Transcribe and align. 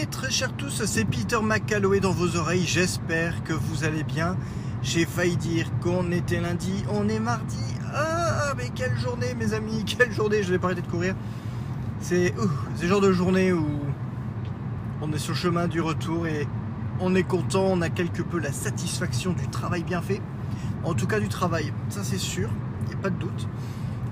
Mes 0.00 0.06
très 0.06 0.30
chers 0.30 0.56
tous, 0.56 0.82
c'est 0.86 1.04
Peter 1.04 1.40
McCalloway 1.42 2.00
dans 2.00 2.12
vos 2.12 2.34
oreilles, 2.36 2.64
j'espère 2.66 3.44
que 3.44 3.52
vous 3.52 3.84
allez 3.84 4.02
bien. 4.02 4.34
J'ai 4.82 5.04
failli 5.04 5.36
dire 5.36 5.66
qu'on 5.82 6.10
était 6.10 6.40
lundi, 6.40 6.72
on 6.90 7.06
est 7.06 7.18
mardi. 7.18 7.62
Ah 7.94 8.54
mais 8.56 8.70
quelle 8.74 8.96
journée 8.96 9.34
mes 9.34 9.52
amis, 9.52 9.84
quelle 9.98 10.10
journée, 10.10 10.42
je 10.42 10.52
vais 10.52 10.58
pas 10.58 10.68
arrêter 10.68 10.80
de 10.80 10.86
courir. 10.86 11.14
C'est 12.00 12.32
le 12.80 12.88
genre 12.88 13.02
de 13.02 13.12
journée 13.12 13.52
où 13.52 13.66
on 15.02 15.12
est 15.12 15.18
sur 15.18 15.34
le 15.34 15.38
chemin 15.38 15.68
du 15.68 15.82
retour 15.82 16.26
et 16.26 16.48
on 16.98 17.14
est 17.14 17.24
content, 17.24 17.66
on 17.66 17.82
a 17.82 17.90
quelque 17.90 18.22
peu 18.22 18.38
la 18.38 18.52
satisfaction 18.52 19.34
du 19.34 19.48
travail 19.48 19.82
bien 19.82 20.00
fait. 20.00 20.22
En 20.82 20.94
tout 20.94 21.06
cas 21.06 21.20
du 21.20 21.28
travail, 21.28 21.74
ça 21.90 22.00
c'est 22.04 22.16
sûr, 22.16 22.48
il 22.84 22.88
n'y 22.88 22.94
a 22.94 23.02
pas 23.02 23.10
de 23.10 23.18
doute. 23.18 23.48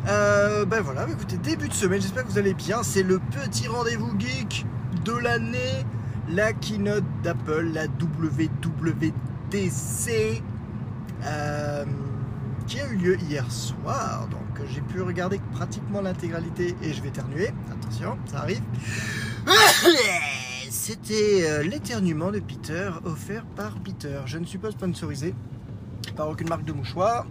Euh, 0.06 0.66
ben 0.66 0.82
voilà, 0.82 1.06
écoutez, 1.10 1.38
début 1.38 1.68
de 1.68 1.72
semaine, 1.72 2.02
j'espère 2.02 2.26
que 2.26 2.30
vous 2.30 2.38
allez 2.38 2.52
bien. 2.52 2.82
C'est 2.82 3.02
le 3.02 3.20
petit 3.20 3.68
rendez-vous 3.68 4.12
geek 4.18 4.66
de 5.08 5.14
l'année, 5.14 5.86
la 6.28 6.52
keynote 6.52 7.04
d'Apple, 7.22 7.70
la 7.72 7.86
WWDC, 7.86 9.12
euh, 11.24 11.84
qui 12.66 12.78
a 12.80 12.86
eu 12.88 12.96
lieu 12.96 13.16
hier 13.22 13.50
soir. 13.50 14.28
Donc 14.30 14.66
j'ai 14.70 14.82
pu 14.82 15.00
regarder 15.00 15.40
pratiquement 15.52 16.02
l'intégralité 16.02 16.76
et 16.82 16.92
je 16.92 17.00
vais 17.00 17.08
éternuer. 17.08 17.54
Attention, 17.72 18.18
ça 18.26 18.40
arrive. 18.40 18.60
C'était 20.70 21.48
euh, 21.48 21.62
l'éternuement 21.62 22.30
de 22.30 22.40
Peter 22.40 22.90
offert 23.04 23.46
par 23.56 23.78
Peter. 23.78 24.20
Je 24.26 24.36
ne 24.36 24.44
suis 24.44 24.58
pas 24.58 24.72
sponsorisé 24.72 25.34
par 26.16 26.28
aucune 26.28 26.50
marque 26.50 26.64
de 26.64 26.72
mouchoir. 26.72 27.26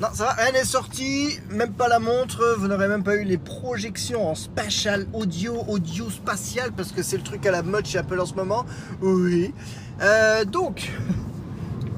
Non, 0.00 0.08
ça 0.14 0.24
va, 0.24 0.32
rien 0.32 0.52
n'est 0.52 0.64
sorti, 0.64 1.38
même 1.50 1.72
pas 1.72 1.86
la 1.86 1.98
montre, 1.98 2.56
vous 2.58 2.66
n'aurez 2.66 2.88
même 2.88 3.04
pas 3.04 3.14
eu 3.16 3.24
les 3.24 3.38
projections 3.38 4.28
en 4.28 4.34
spatial 4.34 5.06
audio, 5.12 5.62
audio 5.68 6.10
spatial, 6.10 6.72
parce 6.72 6.92
que 6.92 7.02
c'est 7.02 7.18
le 7.18 7.22
truc 7.22 7.46
à 7.46 7.50
la 7.50 7.62
mode 7.62 7.86
chez 7.86 7.98
Apple 7.98 8.18
en 8.18 8.26
ce 8.26 8.34
moment. 8.34 8.64
Oui. 9.00 9.54
Euh, 10.00 10.44
donc, 10.44 10.90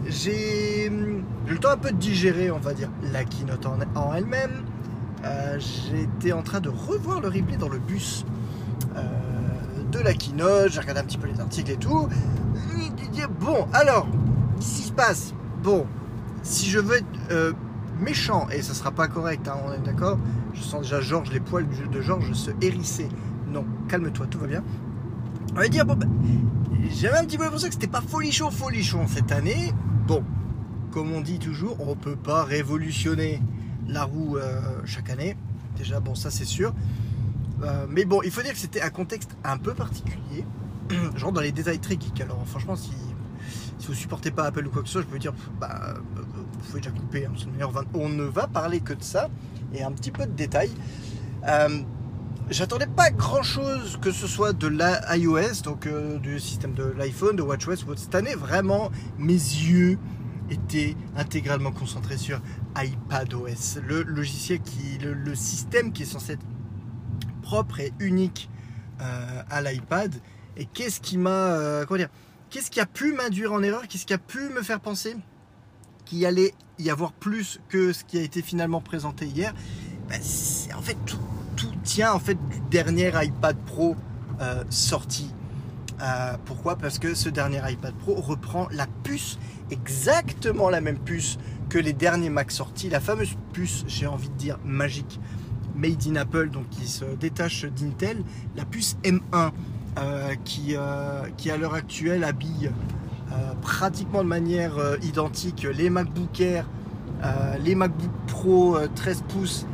j'ai 0.07 0.87
eu 0.87 1.23
le 1.47 1.59
temps 1.59 1.71
un 1.71 1.77
peu 1.77 1.93
de 1.93 1.97
digérer, 1.97 2.51
on 2.51 2.59
va 2.59 2.75
dire, 2.75 2.91
la 3.13 3.25
keynote 3.25 3.65
en, 3.65 4.13
elle-même. 4.13 4.65
Euh, 5.25 5.59
J'étais 5.59 6.33
en 6.33 6.43
train 6.43 6.61
de 6.61 6.69
revoir 6.69 7.21
le 7.21 7.29
replay 7.29 7.57
dans 7.57 7.69
le 7.69 7.79
bus 7.79 8.27
euh, 8.97 9.03
de 9.93 9.99
la 10.01 10.13
keynote, 10.13 10.73
j'ai 10.73 10.81
regardé 10.81 11.01
un 11.01 11.05
petit 11.05 11.19
peu 11.19 11.29
les 11.29 11.41
articles 11.41 11.71
et 11.71 11.77
tout. 11.77 12.09
Bon, 13.41 13.67
alors, 13.73 14.07
qu'est-ce 14.57 14.77
qui 14.77 14.83
se 14.83 14.93
passe? 14.93 15.33
Bon, 15.63 15.87
si 16.43 16.69
je 16.69 16.81
veux 16.81 17.01
méchant, 18.01 18.49
et 18.51 18.63
ça 18.63 18.75
sera 18.75 18.91
pas 18.91 19.09
correct, 19.09 19.49
hein, 19.49 19.57
on 19.67 19.73
est 19.73 19.85
d'accord 19.85 20.19
Je 20.55 20.61
sens 20.63 20.83
déjà 20.83 21.01
Georges, 21.01 21.31
les 21.33 21.41
poils 21.41 21.67
de 21.69 22.01
Georges 22.01 22.33
se 22.33 22.51
hérisser. 22.61 23.09
Non, 23.49 23.65
calme-toi, 23.89 24.27
tout 24.27 24.39
va 24.39 24.47
bien. 24.47 24.65
On 25.53 25.57
va 25.57 25.69
dire, 25.69 25.85
bon, 25.85 25.95
ben, 25.95 26.11
j'avais 26.91 27.19
un 27.19 27.25
petit 27.25 27.39
peu 27.39 27.45
l'impression 27.45 27.69
que 27.69 27.75
c'était 27.75 27.87
pas 27.87 28.01
folichon, 28.01 28.51
folichon 28.51 29.07
cette 29.07 29.31
année. 29.33 29.73
Bon, 30.07 30.25
comme 30.91 31.13
on 31.13 31.21
dit 31.21 31.39
toujours, 31.39 31.77
on 31.81 31.95
peut 31.95 32.17
pas 32.17 32.45
révolutionner 32.45 33.41
la 33.89 34.05
roue 34.05 34.37
euh, 34.37 34.61
chaque 34.85 35.11
année. 35.11 35.37
Déjà, 35.77 36.01
bon, 36.01 36.15
ça 36.15 36.31
c'est 36.31 36.45
sûr. 36.45 36.75
Euh, 37.63 37.87
mais 37.89 38.05
bon, 38.05 38.23
il 38.23 38.31
faut 38.31 38.43
dire 38.43 38.53
que 38.53 38.59
c'était 38.59 38.83
un 38.83 38.91
contexte 38.91 39.37
un 39.45 39.57
peu 39.57 39.75
particulier. 39.75 40.45
Genre 41.17 41.33
dans 41.33 41.41
les 41.41 41.53
détails 41.53 41.79
très. 41.79 41.99
Alors, 42.21 42.43
franchement, 42.47 42.77
si, 42.77 42.93
si 43.79 43.87
vous 43.87 43.95
supportez 43.95 44.31
pas 44.31 44.45
Apple 44.45 44.67
ou 44.67 44.71
quoi 44.71 44.83
que 44.83 44.89
ce 44.89 44.95
soit, 44.95 45.03
je 45.03 45.07
peux 45.07 45.19
dire, 45.19 45.35
bah, 45.61 45.95
pouvez 46.65 46.81
déjà 46.81 46.91
couper, 46.91 47.27
hein, 47.27 47.33
on 47.95 48.09
ne 48.09 48.25
va 48.25 48.47
parler 48.47 48.81
que 48.81 48.93
de 48.93 49.03
ça 49.03 49.29
et 49.75 49.83
un 49.83 49.93
petit 49.93 50.11
peu 50.11 50.27
de 50.27 50.33
détails. 50.33 50.71
Euh, 51.47 51.81
j'attendais 52.51 52.87
pas 52.87 53.11
grand 53.11 53.43
chose 53.43 53.99
que 54.01 54.11
ce 54.11 54.27
soit 54.27 54.53
de 54.53 54.69
l'iOS, 54.69 55.63
donc 55.63 55.87
euh, 55.87 56.19
du 56.19 56.41
système 56.41 56.75
de 56.75 56.85
l'iPhone, 56.85 57.37
de 57.37 57.43
WatchOS. 57.43 57.85
Cette 57.97 58.15
année, 58.15 58.35
vraiment, 58.35 58.91
mes 59.19 59.33
yeux 59.33 59.99
étaient 60.51 60.97
intégralement 61.17 61.73
concentrés 61.73 62.19
sur 62.19 62.41
iPadOS, 62.77 63.81
le 63.87 64.03
logiciel 64.03 64.61
qui, 64.61 64.99
le, 64.99 65.35
système 65.35 65.93
qui 65.93 66.03
est 66.03 66.07
censé 66.07 66.33
être 66.33 66.47
propre 67.43 67.81
et 67.81 67.93
unique 67.99 68.51
euh, 69.01 69.43
à 69.51 69.63
l'iPad. 69.63 70.15
Et 70.57 70.67
qu'est-ce 70.67 71.01
qui 71.01 71.19
m'a, 71.19 71.85
comment 71.87 71.99
dire, 71.99 72.11
qu'est-ce 72.51 72.71
qui 72.71 72.81
a 72.81 72.87
pu 72.87 73.13
m'induire 73.13 73.53
en 73.53 73.63
erreur, 73.63 73.89
qu'est-ce 73.89 74.07
qui 74.07 74.15
a 74.15 74.19
pu 74.19 74.49
me 74.51 74.63
faire 74.63 74.81
penser? 74.81 75.17
Qu'il 76.05 76.25
allait 76.27 76.55
y 76.79 76.91
avoir 76.91 77.13
plus 77.13 77.61
que 77.69 77.93
ce 77.93 78.05
qui 78.05 78.19
a 78.19 78.23
été 78.23 78.43
finalement 78.43 78.81
présenté 78.81 79.27
hier, 79.27 79.55
ben, 80.09 80.21
en 80.77 80.83
fait 80.83 80.97
tout, 81.07 81.19
tient 81.83 82.13
en 82.13 82.19
fait 82.19 82.39
du 82.49 82.61
dernier 82.71 83.13
iPad 83.15 83.57
Pro 83.67 83.97
euh, 84.41 84.65
sorti. 84.71 85.33
Euh, 86.03 86.37
pourquoi? 86.45 86.77
Parce 86.77 86.99
que 86.99 87.15
ce 87.15 87.29
dernier 87.29 87.61
iPad 87.71 87.95
Pro 87.95 88.15
reprend 88.15 88.69
la 88.73 88.87
puce, 89.05 89.39
exactement 89.71 90.69
la 90.69 90.81
même 90.81 90.99
puce 90.99 91.39
que 91.69 91.79
les 91.79 91.93
derniers 91.93 92.31
Mac 92.31 92.51
sortis, 92.51 92.91
la 92.91 93.01
fameuse 93.01 93.37
puce, 93.53 93.85
j'ai 93.87 94.07
envie 94.07 94.29
de 94.29 94.35
dire 94.35 94.59
magique, 94.65 95.21
made 95.77 96.07
in 96.07 96.17
Apple, 96.17 96.51
donc 96.51 96.69
qui 96.71 96.89
se 96.89 97.05
détache 97.05 97.65
d'Intel, 97.65 98.23
la 98.57 98.65
puce 98.65 98.97
M1 99.05 99.53
euh, 99.99 100.35
qui, 100.45 100.75
qui 101.37 101.51
à 101.51 101.57
l'heure 101.57 101.75
actuelle 101.75 102.25
habille 102.25 102.71
pratiquement 103.65 104.23
de 104.23 104.29
manière 104.29 104.79
euh, 104.79 104.97
identique 105.03 105.67
les 105.75 105.91
MacBook 105.91 106.41
Air, 106.41 106.67
euh, 107.25 107.57
les 107.65 107.75
MacBook 107.75 108.11
Pro 108.27 108.79
13 108.95 109.25
pouces 109.29 109.67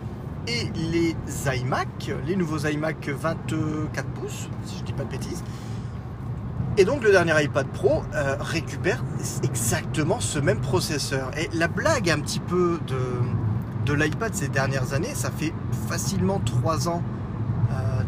et 0.47 0.71
les 0.91 1.17
iMac, 1.59 2.13
les 2.27 2.37
nouveaux 2.37 2.67
iMac 2.67 3.09
24 3.09 4.07
pouces, 4.15 4.49
si 4.65 4.79
je 4.79 4.85
dis 4.85 4.93
pas 4.93 5.05
de 5.05 5.11
bêtises. 5.11 5.43
Et 6.79 6.85
donc 6.85 7.03
le 7.03 7.11
dernier 7.11 7.35
iPad 7.43 7.67
Pro 7.67 8.05
récupère 8.39 9.05
exactement 9.43 10.21
ce 10.21 10.39
même 10.39 10.61
processeur. 10.61 11.31
Et 11.37 11.51
la 11.53 11.69
blague 11.69 12.09
un 12.09 12.21
petit 12.21 12.41
peu 12.41 12.79
de, 12.87 12.97
de 13.87 13.93
l'iPad 13.93 14.33
ces 14.35 14.49
dernières 14.49 14.95
années, 14.95 15.15
ça 15.15 15.31
fait 15.31 15.53
facilement 15.89 16.41
3 16.45 16.89
ans, 16.89 17.03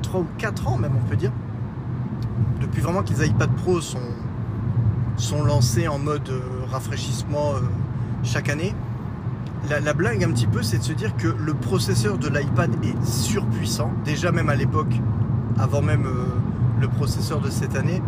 3 0.02 0.20
ou 0.20 0.26
4 0.38 0.68
ans 0.68 0.78
même 0.78 0.92
on 0.96 1.08
peut 1.08 1.16
dire, 1.16 1.32
depuis 2.60 2.80
vraiment 2.80 3.02
que 3.02 3.10
les 3.10 3.26
iPad 3.26 3.50
Pro 3.56 3.80
sont, 3.80 3.98
sont 5.22 5.44
lancés 5.44 5.86
en 5.88 5.98
mode 5.98 6.28
euh, 6.28 6.40
rafraîchissement 6.70 7.52
euh, 7.54 7.60
chaque 8.24 8.48
année. 8.48 8.74
La, 9.70 9.94
blague 9.94 10.24
un 10.24 10.32
petit 10.32 10.48
peu, 10.48 10.62
c'est 10.62 10.78
de 10.78 10.82
se 10.82 10.92
dire 10.92 11.16
que 11.16 11.28
le 11.28 11.54
processeur 11.54 12.18
de 12.18 12.28
l'iPad 12.28 12.70
est 12.84 13.06
surpuissant. 13.06 13.92
Déjà 14.04 14.32
même 14.32 14.48
à 14.48 14.56
l'époque, 14.56 14.92
avant 15.56 15.80
même 15.80 16.04
euh, 16.04 16.26
le 16.80 16.88
processeur 16.88 17.40
de 17.40 17.48
cette 17.48 17.76
année, 17.76 18.02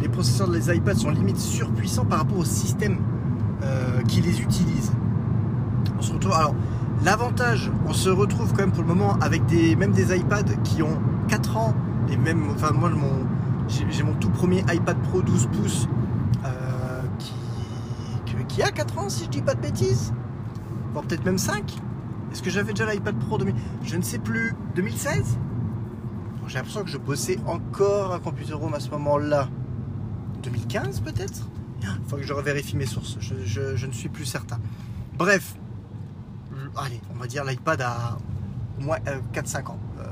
les 0.00 0.08
processeurs 0.08 0.48
des 0.48 0.74
iPads 0.74 0.94
sont 0.94 1.10
limite 1.10 1.38
surpuissants 1.38 2.04
par 2.04 2.18
rapport 2.20 2.38
au 2.38 2.44
système 2.44 2.98
qui 4.06 4.20
les 4.20 4.40
utilise. 4.40 4.92
On 5.98 6.02
se 6.02 6.12
retrouve. 6.12 6.32
Alors, 6.32 6.54
l'avantage, 7.04 7.72
on 7.88 7.92
se 7.92 8.08
retrouve 8.08 8.50
quand 8.50 8.60
même 8.60 8.72
pour 8.72 8.82
le 8.82 8.88
moment 8.88 9.16
avec 9.20 9.44
des, 9.46 9.74
même 9.74 9.92
des 9.92 10.16
iPads 10.16 10.54
qui 10.62 10.82
ont 10.82 11.00
4 11.28 11.56
ans 11.56 11.74
et 12.10 12.16
même, 12.16 12.44
enfin 12.54 12.70
moi 12.72 12.90
j'ai 13.68 14.02
mon 14.04 14.12
tout 14.12 14.30
premier 14.30 14.60
iPad 14.72 14.96
Pro 15.10 15.22
12 15.22 15.46
pouces 15.46 15.88
qui, 18.56 18.62
a 18.62 18.70
4 18.70 18.98
ans, 18.98 19.08
si 19.10 19.24
je 19.24 19.28
dis 19.28 19.42
pas 19.42 19.54
de 19.54 19.60
bêtises. 19.60 20.14
Voire 20.92 21.04
peut-être 21.04 21.26
même 21.26 21.36
5. 21.36 21.76
Est-ce 22.32 22.42
que 22.42 22.48
j'avais 22.48 22.72
déjà 22.72 22.90
l'iPad 22.90 23.18
Pro 23.18 23.36
2000 23.36 23.54
Je 23.82 23.96
ne 23.96 24.02
sais 24.02 24.18
plus. 24.18 24.54
2016 24.74 25.38
J'ai 26.46 26.54
l'impression 26.54 26.82
que 26.82 26.88
je 26.88 26.96
bossais 26.96 27.38
encore 27.46 28.14
à 28.14 28.18
Computer 28.18 28.54
Room 28.54 28.72
à 28.72 28.80
ce 28.80 28.88
moment-là. 28.90 29.50
2015 30.42 31.00
peut-être 31.00 31.46
Il 31.82 32.08
faut 32.08 32.16
que 32.16 32.22
je 32.22 32.32
revérifie 32.32 32.76
mes 32.76 32.86
sources. 32.86 33.18
Je, 33.20 33.86
ne 33.86 33.92
suis 33.92 34.08
plus 34.08 34.24
certain. 34.24 34.58
Bref, 35.18 35.54
allez, 36.76 37.00
on 37.14 37.18
va 37.18 37.26
dire 37.26 37.44
l'iPad 37.44 37.82
a 37.82 38.16
au 38.78 38.84
moins 38.84 38.98
4-5 39.34 39.58
euh, 39.58 39.66
ans. 39.66 39.78
Euh, 40.00 40.04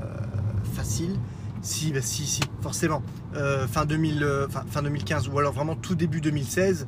facile. 0.75 1.17
Si, 1.63 1.91
bah 1.91 2.01
si, 2.03 2.27
si, 2.27 2.41
forcément. 2.61 3.01
Euh, 3.35 3.67
fin, 3.67 3.85
2000, 3.85 4.23
euh, 4.23 4.47
fin, 4.47 4.83
2015 4.83 5.29
ou 5.29 5.39
alors 5.39 5.51
vraiment 5.51 5.75
tout 5.75 5.95
début 5.95 6.21
2016. 6.21 6.85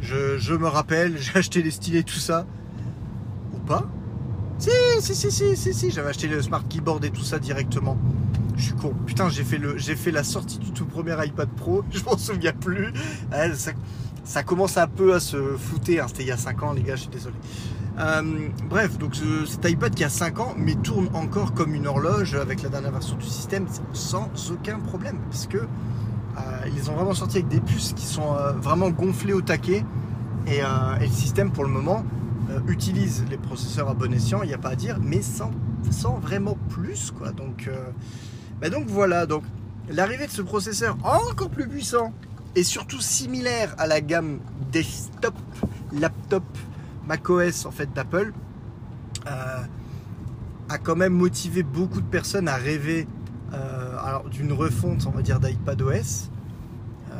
Je, 0.00 0.54
me 0.54 0.66
rappelle, 0.66 1.16
j'ai 1.18 1.38
acheté 1.38 1.62
les 1.62 1.70
stylets, 1.70 2.02
tout 2.02 2.14
ça. 2.14 2.46
Ou 3.54 3.58
pas 3.58 3.88
Si, 4.58 4.70
si, 5.00 5.14
si, 5.14 5.30
si, 5.30 5.56
si, 5.56 5.74
si, 5.74 5.90
j'avais 5.90 6.10
acheté 6.10 6.28
le 6.28 6.40
Smart 6.42 6.66
Keyboard 6.68 7.04
et 7.04 7.10
tout 7.10 7.24
ça 7.24 7.38
directement. 7.38 7.96
Je 8.56 8.62
suis 8.64 8.74
con. 8.74 8.94
Putain, 9.06 9.28
j'ai 9.28 9.44
fait, 9.44 9.58
le, 9.58 9.76
j'ai 9.76 9.96
fait 9.96 10.10
la 10.10 10.24
sortie 10.24 10.58
du 10.58 10.72
tout 10.72 10.86
premier 10.86 11.14
iPad 11.24 11.48
Pro. 11.48 11.84
Je 11.90 12.02
m'en 12.04 12.16
souviens 12.16 12.52
plus. 12.52 12.92
ça, 13.54 13.72
ça, 14.24 14.42
commence 14.42 14.76
un 14.78 14.86
peu 14.86 15.14
à 15.14 15.20
se 15.20 15.56
fouter. 15.56 16.00
Hein. 16.00 16.06
C'était 16.08 16.22
il 16.22 16.28
y 16.28 16.32
a 16.32 16.36
5 16.36 16.62
ans, 16.62 16.72
les 16.72 16.82
gars, 16.82 16.96
je 16.96 17.02
suis 17.02 17.10
désolé. 17.10 17.36
Euh, 17.98 18.48
bref, 18.68 18.98
donc 18.98 19.14
cet 19.46 19.70
iPad 19.70 19.94
qui 19.94 20.04
a 20.04 20.10
5 20.10 20.40
ans, 20.40 20.54
mais 20.56 20.74
tourne 20.74 21.08
encore 21.14 21.54
comme 21.54 21.74
une 21.74 21.86
horloge 21.86 22.34
avec 22.34 22.62
la 22.62 22.68
dernière 22.68 22.92
version 22.92 23.16
du 23.16 23.24
système 23.24 23.66
sans 23.92 24.30
aucun 24.50 24.78
problème, 24.80 25.18
puisque 25.30 25.54
euh, 25.54 25.66
ils 26.74 26.90
ont 26.90 26.94
vraiment 26.94 27.14
sorti 27.14 27.38
avec 27.38 27.48
des 27.48 27.60
puces 27.60 27.92
qui 27.94 28.06
sont 28.06 28.34
euh, 28.34 28.52
vraiment 28.52 28.90
gonflées 28.90 29.32
au 29.32 29.42
taquet, 29.42 29.84
et, 30.46 30.60
le 31.00 31.06
système 31.08 31.50
pour 31.50 31.64
le 31.64 31.70
moment 31.70 32.04
utilise 32.68 33.24
les 33.28 33.36
processeurs 33.36 33.88
à 33.88 33.94
bon 33.94 34.12
escient, 34.12 34.42
il 34.42 34.48
n'y 34.48 34.54
a 34.54 34.58
pas 34.58 34.70
à 34.70 34.76
dire, 34.76 34.98
mais 35.02 35.20
sans, 35.20 35.50
sans 35.90 36.18
vraiment 36.18 36.56
plus, 36.68 37.10
quoi. 37.10 37.32
Donc, 37.32 37.68
bah 38.60 38.70
donc 38.70 38.86
voilà, 38.86 39.26
donc 39.26 39.42
l'arrivée 39.90 40.26
de 40.26 40.30
ce 40.30 40.42
processeur 40.42 40.96
encore 41.02 41.50
plus 41.50 41.68
puissant 41.68 42.12
et 42.54 42.62
surtout 42.62 43.00
similaire 43.00 43.74
à 43.78 43.86
la 43.86 44.00
gamme 44.00 44.38
desktop, 44.72 45.34
laptop, 45.92 46.44
macOS 47.06 47.66
en 47.66 47.70
fait 47.70 47.92
d'Apple, 47.92 48.32
euh, 49.26 49.62
a 50.68 50.78
quand 50.78 50.96
même 50.96 51.12
motivé 51.12 51.62
beaucoup 51.62 52.00
de 52.00 52.06
personnes 52.06 52.48
à 52.48 52.56
rêver 52.56 53.06
euh, 53.52 54.28
d'une 54.30 54.52
refonte, 54.52 55.06
on 55.06 55.10
va 55.10 55.22
dire, 55.22 55.38
d'iPadOS, 55.38 56.30
euh, 57.12 57.14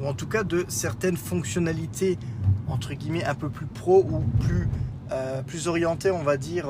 ou 0.00 0.06
en 0.06 0.14
tout 0.14 0.28
cas 0.28 0.44
de 0.44 0.64
certaines 0.68 1.16
fonctionnalités 1.16 2.18
entre 2.68 2.94
guillemets 2.94 3.24
un 3.24 3.34
peu 3.34 3.48
plus 3.48 3.66
pro 3.66 4.04
ou 4.08 4.20
plus, 4.40 4.68
euh, 5.10 5.42
plus 5.42 5.68
orientées, 5.68 6.10
on 6.10 6.22
va 6.22 6.36
dire, 6.36 6.68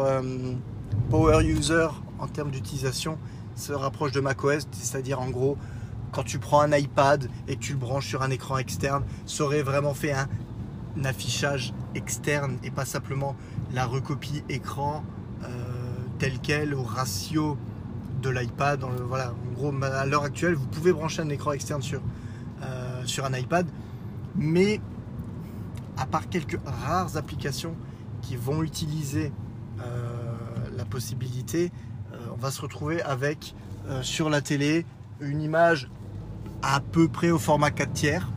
power 1.11 1.44
user 1.44 1.88
en 2.19 2.26
termes 2.26 2.50
d'utilisation, 2.50 3.19
se 3.55 3.73
rapproche 3.73 4.12
de 4.12 4.20
macOS, 4.20 4.67
c'est-à-dire 4.73 5.20
en 5.20 5.29
gros, 5.29 5.56
quand 6.11 6.25
tu 6.25 6.38
prends 6.38 6.62
un 6.62 6.73
iPad 6.73 7.29
et 7.49 7.56
que 7.56 7.61
tu 7.61 7.73
le 7.73 7.79
branches 7.79 8.08
sur 8.08 8.23
un 8.23 8.31
écran 8.31 8.58
externe, 8.58 9.05
ça 9.26 9.44
aurait 9.44 9.62
vraiment 9.62 9.94
fait 9.94 10.12
un, 10.12 10.29
affichage 11.05 11.73
externe 11.94 12.58
et 12.65 12.70
pas 12.70 12.85
simplement 12.85 13.35
la 13.73 13.87
recopie 13.87 14.43
écran 14.50 15.03
tel 16.19 16.38
quel 16.41 16.75
au 16.75 16.82
ratio 16.82 17.56
de 18.23 18.31
l'iPad. 18.31 18.83
Voilà, 19.07 19.33
en 19.33 19.53
gros, 19.53 19.73
à 19.83 20.07
l'heure 20.07 20.23
actuelle, 20.23 20.55
vous 20.55 20.67
pouvez 20.67 20.93
brancher 20.93 21.21
un 21.21 21.29
écran 21.29 21.53
externe 21.53 21.83
sur, 21.83 22.01
euh, 22.63 23.03
sur 23.05 23.25
un 23.27 23.35
iPad, 23.35 23.67
mais 24.37 24.81
à 25.99 26.07
part 26.07 26.29
quelques 26.29 26.59
rares 26.65 27.17
applications 27.17 27.75
qui 28.23 28.37
vont 28.37 28.63
utiliser 28.63 29.33
euh, 29.81 29.85
la 30.77 30.85
possibilité, 30.85 31.71
euh, 32.13 32.17
on 32.33 32.37
va 32.37 32.51
se 32.51 32.63
retrouver 32.63 33.03
avec 33.03 33.55
sur 34.03 34.31
la 34.31 34.41
télé 34.41 34.87
une 35.19 35.43
image 35.43 35.91
à 36.63 36.79
peu 36.79 37.09
près 37.09 37.33
au 37.33 37.39
format 37.41 37.73
4 37.73 37.93
tiers. 37.93 38.31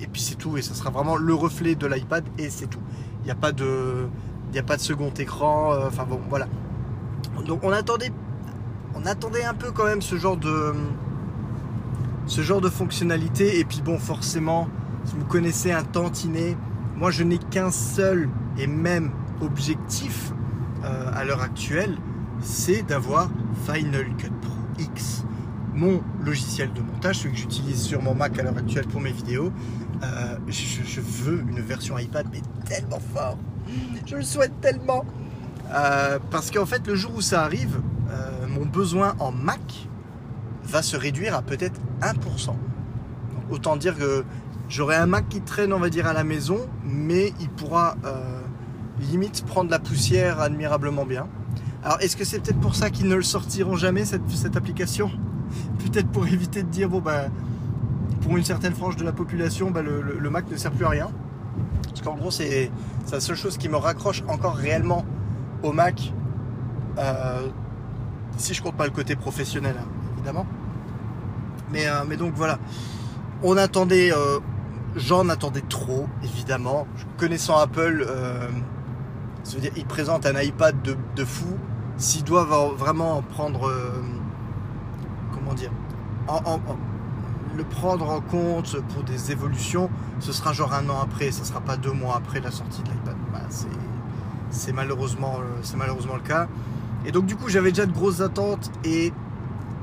et 0.00 0.06
puis 0.06 0.22
c'est 0.22 0.36
tout, 0.36 0.56
et 0.56 0.62
ça 0.62 0.72
sera 0.72 0.88
vraiment 0.88 1.16
le 1.16 1.34
reflet 1.34 1.74
de 1.74 1.86
l'iPad 1.86 2.24
et 2.38 2.48
c'est 2.48 2.68
tout. 2.68 2.80
Il 3.20 3.26
n'y 3.26 3.30
a 3.30 3.34
pas 3.34 3.52
de 3.52 4.08
il 4.48 4.52
n'y 4.52 4.58
a 4.58 4.62
pas 4.62 4.76
de 4.76 4.80
second 4.80 5.10
écran. 5.10 5.74
Enfin 5.86 6.04
bon, 6.04 6.20
voilà. 6.30 6.46
Donc 7.44 7.64
on 7.64 7.70
attendait, 7.70 8.10
on 8.94 9.06
attendait 9.06 9.44
un 9.44 9.54
peu 9.54 9.70
quand 9.72 9.84
même 9.84 10.02
ce 10.02 10.16
genre 10.16 10.36
de, 10.36 10.72
ce 12.26 12.42
fonctionnalité. 12.70 13.58
Et 13.58 13.64
puis 13.64 13.82
bon, 13.84 13.98
forcément, 13.98 14.68
si 15.04 15.14
vous 15.14 15.24
connaissez 15.24 15.72
un 15.72 15.82
tantinet, 15.82 16.56
moi 16.96 17.10
je 17.10 17.22
n'ai 17.22 17.38
qu'un 17.38 17.70
seul 17.70 18.28
et 18.58 18.66
même 18.66 19.10
objectif 19.40 20.32
euh, 20.84 21.10
à 21.14 21.24
l'heure 21.24 21.42
actuelle, 21.42 21.96
c'est 22.40 22.82
d'avoir 22.82 23.30
Final 23.66 24.06
Cut 24.16 24.30
Pro 24.40 24.52
X, 24.78 25.24
mon 25.74 26.02
logiciel 26.24 26.72
de 26.72 26.80
montage, 26.80 27.18
celui 27.18 27.34
que 27.34 27.40
j'utilise 27.40 27.82
sur 27.82 28.02
mon 28.02 28.14
Mac 28.14 28.38
à 28.38 28.42
l'heure 28.42 28.58
actuelle 28.58 28.86
pour 28.86 29.00
mes 29.00 29.12
vidéos. 29.12 29.52
Euh, 30.02 30.36
je, 30.48 30.82
je, 30.84 31.00
veux 31.00 31.44
une 31.48 31.60
version 31.60 31.96
iPad, 31.96 32.26
mais 32.32 32.42
tellement 32.66 32.98
fort 33.14 33.38
je 34.06 34.16
le 34.16 34.22
souhaite 34.22 34.60
tellement. 34.60 35.04
Euh, 35.72 36.18
parce 36.30 36.50
qu'en 36.50 36.66
fait, 36.66 36.86
le 36.86 36.94
jour 36.94 37.12
où 37.16 37.20
ça 37.20 37.42
arrive, 37.42 37.80
euh, 38.12 38.46
mon 38.48 38.66
besoin 38.66 39.14
en 39.18 39.32
Mac 39.32 39.88
va 40.64 40.82
se 40.82 40.96
réduire 40.96 41.34
à 41.34 41.42
peut-être 41.42 41.80
1%. 42.00 42.54
autant 43.50 43.76
dire 43.76 43.96
que 43.96 44.24
j'aurai 44.68 44.96
un 44.96 45.06
Mac 45.06 45.28
qui 45.28 45.40
traîne, 45.40 45.72
on 45.72 45.78
va 45.78 45.90
dire, 45.90 46.06
à 46.06 46.12
la 46.12 46.24
maison, 46.24 46.58
mais 46.84 47.32
il 47.40 47.48
pourra 47.48 47.96
euh, 48.04 48.40
limite 49.00 49.44
prendre 49.44 49.70
la 49.70 49.78
poussière 49.78 50.40
admirablement 50.40 51.04
bien. 51.04 51.26
Alors, 51.84 52.00
est-ce 52.00 52.16
que 52.16 52.24
c'est 52.24 52.40
peut-être 52.40 52.60
pour 52.60 52.74
ça 52.74 52.90
qu'ils 52.90 53.08
ne 53.08 53.16
le 53.16 53.22
sortiront 53.22 53.76
jamais, 53.76 54.04
cette, 54.04 54.28
cette 54.30 54.56
application? 54.56 55.10
Peut-être 55.78 56.08
pour 56.08 56.26
éviter 56.26 56.62
de 56.62 56.68
dire, 56.68 56.88
bon, 56.88 57.00
bah, 57.00 57.24
pour 58.20 58.36
une 58.36 58.44
certaine 58.44 58.72
frange 58.72 58.96
de 58.96 59.04
la 59.04 59.12
population, 59.12 59.70
bah, 59.70 59.82
le 59.82 60.30
Mac 60.30 60.48
ne 60.50 60.56
sert 60.56 60.70
plus 60.70 60.84
à 60.84 60.90
rien. 60.90 61.10
Parce 61.92 62.00
qu'en 62.02 62.14
gros, 62.14 62.30
c'est 62.30 62.70
la 63.10 63.20
seule 63.20 63.36
chose 63.36 63.58
qui 63.58 63.68
me 63.68 63.76
raccroche 63.76 64.22
encore 64.28 64.54
réellement 64.54 65.04
au 65.62 65.72
Mac. 65.72 66.12
Euh, 66.98 67.48
si 68.36 68.54
je 68.54 68.62
compte 68.62 68.76
pas 68.76 68.84
le 68.84 68.90
côté 68.90 69.16
professionnel, 69.16 69.76
hein, 69.78 69.86
évidemment. 70.16 70.46
Mais, 71.70 71.86
euh, 71.86 72.04
mais 72.06 72.16
donc 72.16 72.34
voilà. 72.34 72.58
On 73.42 73.56
attendait. 73.56 74.12
Euh, 74.12 74.38
j'en 74.96 75.28
attendais 75.28 75.62
trop, 75.68 76.06
évidemment. 76.22 76.86
Connaissant 77.16 77.56
Apple, 77.58 78.06
ça 79.42 79.54
veut 79.54 79.60
dire 79.60 79.72
ils 79.76 79.86
présentent 79.86 80.26
un 80.26 80.40
iPad 80.40 80.76
de, 80.82 81.24
fou. 81.24 81.56
S'ils 81.96 82.24
doivent 82.24 82.74
vraiment 82.76 83.22
prendre. 83.22 83.72
comment 85.32 85.54
dire 85.54 85.70
le 87.56 87.64
prendre 87.64 88.08
en 88.08 88.20
compte 88.20 88.76
pour 88.92 89.02
des 89.02 89.32
évolutions, 89.32 89.90
ce 90.20 90.32
sera 90.32 90.52
genre 90.52 90.72
un 90.72 90.88
an 90.88 91.00
après, 91.02 91.30
ce 91.30 91.44
sera 91.44 91.60
pas 91.60 91.76
deux 91.76 91.92
mois 91.92 92.16
après 92.16 92.40
la 92.40 92.50
sortie 92.50 92.82
de 92.82 92.88
l'iPad. 92.88 93.16
Bah, 93.32 93.40
c'est 94.50 94.70
euh, 94.70 94.72
malheureusement 94.74 95.38
le 96.14 96.20
cas. 96.20 96.48
Et 97.06 97.12
donc 97.12 97.26
du 97.26 97.36
coup 97.36 97.48
j'avais 97.48 97.70
déjà 97.70 97.86
de 97.86 97.92
grosses 97.92 98.20
attentes 98.20 98.70
et 98.84 99.12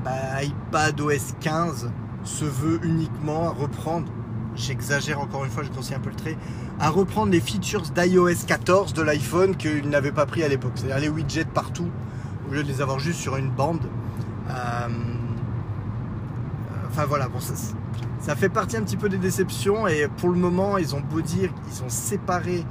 bah, 0.04 0.42
iPad 0.42 1.00
OS 1.00 1.34
15 1.40 1.90
se 2.24 2.44
veut 2.44 2.80
uniquement 2.82 3.52
reprendre, 3.52 4.06
j'exagère 4.54 5.20
encore 5.20 5.44
une 5.44 5.50
fois, 5.50 5.62
je 5.62 5.70
conseille 5.70 5.96
un 5.96 6.00
peu 6.00 6.10
le 6.10 6.16
trait, 6.16 6.36
à 6.78 6.90
reprendre 6.90 7.32
les 7.32 7.40
features 7.40 7.82
d'iOS 7.82 8.46
14 8.46 8.92
de 8.92 9.02
l'iPhone 9.02 9.56
qu'il 9.56 9.88
n'avait 9.88 10.12
pas 10.12 10.26
pris 10.26 10.42
à 10.42 10.48
l'époque. 10.48 10.72
C'est-à-dire 10.74 10.98
les 10.98 11.08
widgets 11.08 11.44
partout, 11.44 11.88
au 12.48 12.54
lieu 12.54 12.62
de 12.62 12.68
les 12.68 12.80
avoir 12.82 12.98
juste 12.98 13.20
sur 13.20 13.36
une 13.36 13.50
bande. 13.50 13.80
Euh, 14.50 14.88
Enfin 16.90 17.04
voilà, 17.04 17.28
bon, 17.28 17.38
ça, 17.38 18.34
fait 18.34 18.48
partie 18.48 18.76
un 18.76 18.82
petit 18.82 18.96
peu 18.96 19.08
des 19.08 19.16
déceptions 19.16 19.86
et 19.86 20.08
pour 20.16 20.28
le 20.28 20.36
moment, 20.36 20.76
ils 20.76 20.94
ont 20.96 21.00
beau 21.00 21.20
dire 21.20 21.50
qu'ils 21.64 21.84
ont 21.84 21.88
séparé 21.88 22.64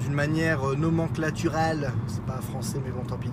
d'une 0.00 0.12
manière 0.12 0.68
euh, 0.68 0.76
nomenclaturale, 0.76 1.92
c'est 2.06 2.24
pas 2.24 2.40
français 2.40 2.80
mais 2.84 2.90
bon 2.90 3.04
tant 3.04 3.18
pis, 3.18 3.30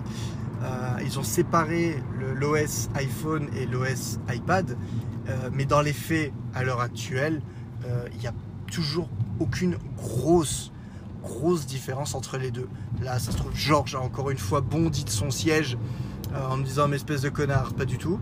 euh, 0.62 0.98
ils 1.04 1.18
ont 1.18 1.22
séparé 1.22 2.02
l'OS 2.36 2.88
iPhone 2.94 3.48
et 3.56 3.66
l'OS 3.66 4.18
iPad, 4.32 4.76
euh, 5.28 5.50
mais 5.52 5.64
dans 5.64 5.80
les 5.80 5.92
faits, 5.92 6.32
à 6.54 6.64
l'heure 6.64 6.80
actuelle, 6.80 7.42
il 8.14 8.18
n'y 8.18 8.26
a 8.26 8.32
toujours 8.72 9.10
aucune 9.40 9.76
grosse 9.98 10.72
grosse 11.22 11.66
différence 11.66 12.14
entre 12.14 12.38
les 12.38 12.50
deux. 12.50 12.66
Là, 13.02 13.18
ça 13.18 13.30
se 13.30 13.36
trouve, 13.36 13.54
Georges 13.54 13.94
a 13.94 14.00
encore 14.00 14.30
une 14.30 14.38
fois 14.38 14.62
bondi 14.62 15.04
de 15.04 15.10
son 15.10 15.30
siège 15.30 15.76
en 16.34 16.56
me 16.56 16.64
disant, 16.64 16.88
mais 16.88 16.96
espèce 16.96 17.20
de 17.20 17.28
connard, 17.28 17.74
pas 17.74 17.84
du 17.84 17.98
tout. 17.98 18.18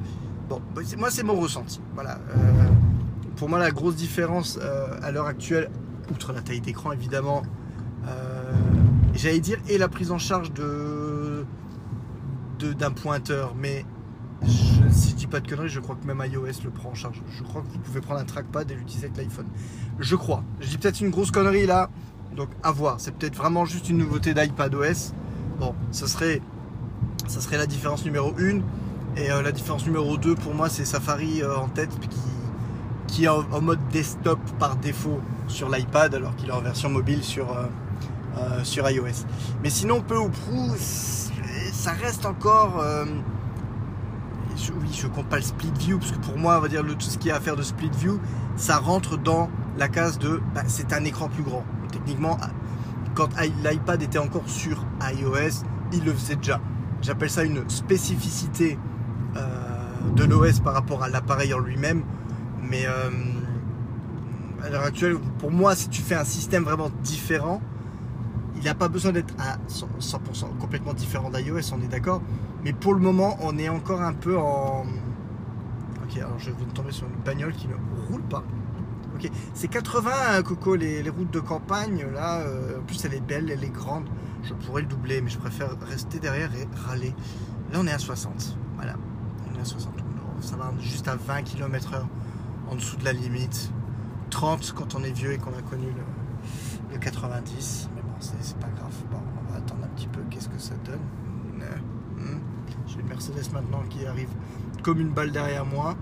Bon, 0.48 0.60
bah, 0.74 0.82
moi 0.98 1.12
c'est 1.12 1.22
mon 1.22 1.36
ressenti. 1.36 1.80
Voilà. 1.94 2.18
Pour 3.36 3.48
moi 3.48 3.60
la 3.60 3.70
grosse 3.70 3.94
différence 3.94 4.58
à 5.00 5.12
l'heure 5.12 5.26
actuelle, 5.26 5.70
outre 6.10 6.32
la 6.32 6.40
taille 6.40 6.60
d'écran 6.60 6.90
évidemment, 6.90 7.42
j'allais 9.14 9.40
dire 9.40 9.58
et 9.68 9.78
la 9.78 9.88
prise 9.88 10.10
en 10.10 10.18
charge 10.18 10.52
de 10.52 11.44
d'un 12.78 12.92
pointeur, 12.92 13.54
mais 13.56 13.84
si 14.90 15.10
je 15.10 15.14
dis 15.14 15.26
pas 15.26 15.40
de 15.40 15.48
conneries, 15.48 15.68
je 15.68 15.80
crois 15.80 15.96
que 15.96 16.06
même 16.06 16.22
iOS 16.24 16.62
le 16.64 16.70
prend 16.70 16.90
en 16.90 16.94
charge. 16.94 17.22
Je 17.36 17.42
crois 17.42 17.62
que 17.62 17.68
vous 17.68 17.78
pouvez 17.78 18.00
prendre 18.00 18.20
un 18.20 18.24
trackpad 18.24 18.70
et 18.70 18.74
l'utiliser 18.74 19.06
avec 19.06 19.16
l'iPhone. 19.16 19.46
Je 19.98 20.16
crois. 20.16 20.44
Je 20.60 20.68
dis 20.68 20.78
peut-être 20.78 21.00
une 21.00 21.10
grosse 21.10 21.30
connerie 21.30 21.66
là, 21.66 21.90
donc 22.36 22.48
à 22.62 22.72
voir. 22.72 22.96
C'est 22.98 23.14
peut-être 23.14 23.36
vraiment 23.36 23.64
juste 23.64 23.88
une 23.88 23.98
nouveauté 23.98 24.34
d'iPadOS. 24.34 25.12
Bon, 25.58 25.74
ça 25.90 26.06
serait, 26.06 26.40
ça 27.26 27.40
serait 27.40 27.58
la 27.58 27.66
différence 27.66 28.04
numéro 28.04 28.32
1. 28.38 28.60
Et 29.16 29.30
euh, 29.30 29.42
la 29.42 29.52
différence 29.52 29.84
numéro 29.84 30.16
2 30.16 30.34
pour 30.36 30.54
moi 30.54 30.70
c'est 30.70 30.86
Safari 30.86 31.42
euh, 31.42 31.54
en 31.56 31.68
tête 31.68 31.90
qui, 32.00 32.08
qui 33.08 33.24
est 33.24 33.28
en, 33.28 33.60
mode 33.60 33.80
desktop 33.92 34.38
par 34.58 34.76
défaut 34.76 35.20
sur 35.48 35.68
l'iPad 35.68 36.14
alors 36.14 36.34
qu'il 36.34 36.48
est 36.48 36.52
en 36.52 36.62
version 36.62 36.88
mobile 36.88 37.22
sur, 37.22 37.50
euh, 37.50 37.66
sur 38.64 38.88
iOS. 38.88 39.26
Mais 39.62 39.70
sinon 39.70 40.00
peu 40.00 40.16
ou 40.16 40.28
prou 40.28 40.74
ça 41.72 41.92
reste 41.92 42.26
encore... 42.26 42.84
oui 44.80 44.88
je 44.92 45.06
compte 45.06 45.26
pas 45.26 45.36
le 45.36 45.42
split 45.42 45.72
view 45.78 45.98
parce 45.98 46.12
que 46.12 46.18
pour 46.18 46.38
moi 46.38 46.56
on 46.58 46.60
va 46.60 46.68
dire 46.68 46.82
le, 46.82 46.94
tout 46.94 47.06
ce 47.06 47.18
qui 47.18 47.30
a 47.30 47.36
à 47.36 47.40
faire 47.40 47.56
de 47.56 47.62
split 47.62 47.90
view 47.98 48.20
ça 48.56 48.78
rentre 48.78 49.16
dans 49.16 49.50
la 49.78 49.88
case 49.88 50.18
de 50.18 50.40
bah, 50.54 50.62
c'est 50.66 50.92
un 50.92 51.04
écran 51.04 51.28
plus 51.28 51.42
grand. 51.42 51.64
Techniquement 51.90 52.38
quand 53.14 53.28
l'iPad 53.64 54.02
était 54.02 54.18
encore 54.18 54.48
sur 54.48 54.84
iOS 55.02 55.64
il 55.92 56.04
le 56.04 56.12
faisait 56.12 56.36
déjà. 56.36 56.60
J'appelle 57.02 57.30
ça 57.30 57.42
une 57.44 57.68
spécificité 57.68 58.78
de 60.16 60.24
l'OS 60.24 60.60
par 60.60 60.74
rapport 60.74 61.02
à 61.02 61.08
l'appareil 61.08 61.54
en 61.54 61.58
lui-même. 61.58 62.02
Mais 62.62 62.86
euh, 62.86 63.10
à 64.64 64.70
l'heure 64.70 64.84
actuelle, 64.84 65.16
pour 65.38 65.50
moi, 65.50 65.74
si 65.74 65.88
tu 65.88 66.02
fais 66.02 66.14
un 66.14 66.24
système 66.24 66.64
vraiment 66.64 66.90
différent, 67.02 67.60
il 68.62 68.66
n'a 68.66 68.74
pas 68.74 68.88
besoin 68.88 69.10
d'être 69.10 69.34
à 69.38 69.58
100% 69.68 70.56
complètement 70.58 70.94
différent 70.94 71.30
d'iOS, 71.30 71.74
on 71.74 71.82
est 71.82 71.88
d'accord. 71.88 72.22
Mais 72.62 72.72
pour 72.72 72.94
le 72.94 73.00
moment, 73.00 73.36
on 73.40 73.58
est 73.58 73.68
encore 73.68 74.00
un 74.00 74.12
peu 74.12 74.38
en. 74.38 74.84
Ok, 76.04 76.16
alors 76.16 76.38
je 76.38 76.50
de 76.50 76.72
tomber 76.72 76.92
sur 76.92 77.08
une 77.08 77.20
bagnole 77.24 77.52
qui 77.52 77.66
ne 77.66 77.74
roule 78.08 78.22
pas. 78.22 78.44
Ok, 79.16 79.28
c'est 79.52 79.66
80, 79.66 80.10
hein, 80.30 80.42
Coco, 80.42 80.76
les, 80.76 81.02
routes 81.10 81.32
de 81.32 81.40
campagne. 81.40 82.06
Là, 82.14 82.38
euh, 82.40 82.78
en 82.78 82.82
plus, 82.84 83.04
elle 83.04 83.14
est 83.14 83.20
belle, 83.20 83.50
elle 83.50 83.64
est 83.64 83.68
grande. 83.68 84.04
Je 84.44 84.54
pourrais 84.54 84.82
le 84.82 84.88
doubler, 84.88 85.20
mais 85.20 85.30
je 85.30 85.38
préfère 85.38 85.76
rester 85.80 86.20
derrière 86.20 86.50
et 86.54 86.68
râler. 86.86 87.14
Là, 87.72 87.80
on 87.80 87.86
est 87.86 87.92
à 87.92 87.98
60. 87.98 88.56
Voilà. 88.76 88.94
60 89.64 89.92
ça 90.40 90.56
va 90.56 90.72
juste 90.80 91.06
à 91.08 91.14
20 91.14 91.42
km/h 91.42 92.02
en 92.68 92.74
dessous 92.74 92.96
de 92.96 93.04
la 93.04 93.12
limite. 93.12 93.70
30 94.30 94.72
quand 94.72 94.94
on 94.94 95.04
est 95.04 95.12
vieux 95.12 95.32
et 95.32 95.38
qu'on 95.38 95.52
a 95.56 95.62
connu 95.62 95.86
le, 96.90 96.98
90. 96.98 97.88
C'est 98.22 98.56
pas 98.58 98.68
grave. 98.76 98.94
Bon, 99.10 99.18
on 99.40 99.52
va 99.52 99.58
attendre 99.58 99.84
un 99.84 99.88
petit 99.88 100.06
peu. 100.06 100.20
Qu'est-ce 100.30 100.48
que 100.48 100.58
ça 100.58 100.74
donne 100.84 101.00
hmm. 102.18 102.38
J'ai 102.86 103.00
une 103.00 103.08
Mercedes 103.08 103.52
maintenant 103.52 103.82
qui 103.90 104.06
arrive 104.06 104.30
comme 104.82 105.00
une 105.00 105.10
balle 105.10 105.32
derrière 105.32 105.66
moi. 105.66 105.96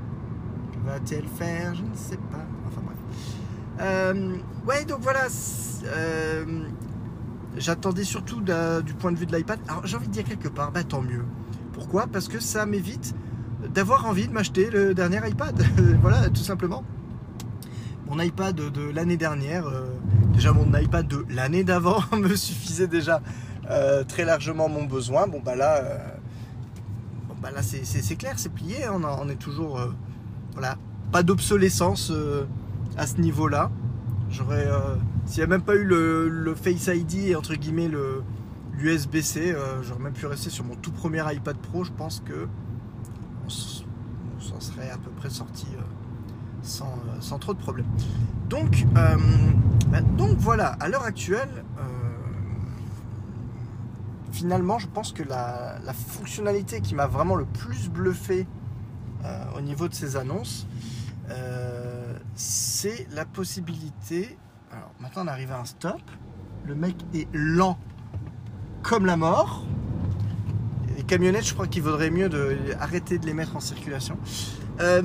Va-t-elle 0.85 1.27
faire 1.27 1.75
Je 1.75 1.83
ne 1.83 1.95
sais 1.95 2.17
pas. 2.17 2.45
Enfin 2.67 2.83
bref. 2.85 2.97
Euh, 3.81 4.37
ouais, 4.67 4.85
donc 4.85 5.01
voilà. 5.01 5.27
Euh, 5.85 6.65
j'attendais 7.57 8.05
surtout 8.05 8.41
du 8.41 8.95
point 8.95 9.13
de 9.13 9.17
vue 9.17 9.27
de 9.27 9.35
l'iPad. 9.35 9.59
Alors 9.69 9.87
j'ai 9.87 9.97
envie 9.97 10.09
de 10.09 10.13
dire 10.13 10.25
quelque 10.25 10.49
part, 10.49 10.73
bah 10.73 10.85
tant 10.85 11.01
mieux. 11.01 11.25
Pourquoi? 11.73 12.07
Parce 12.07 12.29
que 12.29 12.41
ça 12.41 12.67
m'évite 12.67 13.15
d'avoir 13.73 14.07
envie 14.07 14.29
de 14.29 14.33
m'acheter 14.33 14.71
le 14.71 14.95
dernier 14.95 15.21
iPad. 15.27 15.63
voilà, 16.03 16.29
tout 16.29 16.43
simplement. 16.43 16.85
Mon 18.09 18.19
iPad 18.21 18.55
de 18.57 18.91
l'année 18.91 19.17
dernière, 19.17 19.67
euh, 19.69 19.87
déjà 20.33 20.53
mon 20.53 20.67
iPad 20.77 21.07
de 21.07 21.25
l'année 21.31 21.65
d'avant 21.65 22.01
me 22.17 22.35
suffisait 22.35 22.87
déjà 22.89 23.21
euh, 23.71 24.05
très 24.05 24.25
largement 24.25 24.69
mon 24.69 24.85
besoin. 24.85 25.27
Bon 25.27 25.41
bah 25.45 25.55
là, 25.55 25.77
euh, 25.77 25.99
bah 27.43 27.51
c'est 27.63 28.17
clair, 28.17 28.35
c'est 28.37 28.53
plié. 28.53 28.85
Hein. 28.85 29.01
On, 29.21 29.29
est 29.29 29.37
toujours, 29.39 29.81
voilà, 30.53 30.77
pas 31.13 31.23
d'obsolescence 31.23 32.13
à 32.97 33.07
ce 33.07 33.21
niveau-là. 33.21 33.71
J'aurais, 34.31 34.69
s'il 35.27 35.39
n'y 35.39 35.45
a 35.45 35.47
même 35.47 35.63
pas 35.63 35.75
eu 35.75 35.85
le, 35.85 36.55
Face 36.55 36.89
ID 36.89 37.29
et 37.29 37.37
entre 37.37 37.55
guillemets 37.55 37.89
le 37.89 38.23
l'USB-C, 38.79 39.55
j'aurais 39.83 40.03
même 40.03 40.13
pu 40.13 40.27
rester 40.27 40.49
sur 40.49 40.65
mon 40.65 40.75
tout 40.75 40.93
premier 40.93 41.23
iPad 41.35 41.57
Pro. 41.57 41.85
Je 41.85 41.93
pense 41.93 42.23
que 42.25 42.47
on, 43.47 44.61
serait 44.61 44.91
à 44.91 44.99
peu 44.99 45.11
près 45.11 45.31
sorti 45.31 45.67
sans, 46.63 46.95
sans, 47.21 47.39
trop 47.39 47.55
de 47.55 47.59
problèmes. 47.59 47.87
Donc, 48.49 48.87
bah, 48.95 50.01
donc 50.17 50.37
voilà, 50.39 50.77
à 50.81 50.89
l'heure 50.89 51.05
actuelle, 51.05 51.65
finalement, 54.41 54.79
je 54.79 54.87
pense 54.87 55.13
que 55.13 55.23
la, 55.23 55.79
fonctionnalité 55.93 56.81
qui 56.81 56.95
m'a 56.95 57.07
vraiment 57.07 57.35
le 57.35 57.45
plus 57.45 57.91
bluffé 57.91 58.47
euh, 59.25 59.45
au 59.57 59.61
niveau 59.61 59.87
de 59.87 59.95
ces 59.95 60.17
annonces, 60.17 60.67
euh, 61.29 62.17
c'est 62.35 63.07
la 63.13 63.27
possibilité. 63.27 64.39
Alors 64.73 64.93
maintenant, 64.99 65.25
on 65.25 65.29
arrive 65.29 65.53
à 65.53 65.61
un 65.61 65.67
stop. 65.67 66.01
Le 66.65 66.75
mec 66.75 66.97
est 67.13 67.29
lent 67.35 67.79
comme 68.83 69.05
la 69.05 69.19
mort. 69.19 69.65
Les 70.97 71.03
camionnettes, 71.03 71.47
je 71.47 71.53
crois 71.53 71.67
qu'il 71.67 71.83
vaudrait 71.83 72.11
mieux 72.11 72.31
de 72.31 72.57
arrêter 72.81 73.19
de 73.19 73.27
les 73.27 73.35
mettre 73.35 73.57
en 73.57 73.61
circulation. 73.61 74.17
Euh, 74.81 75.03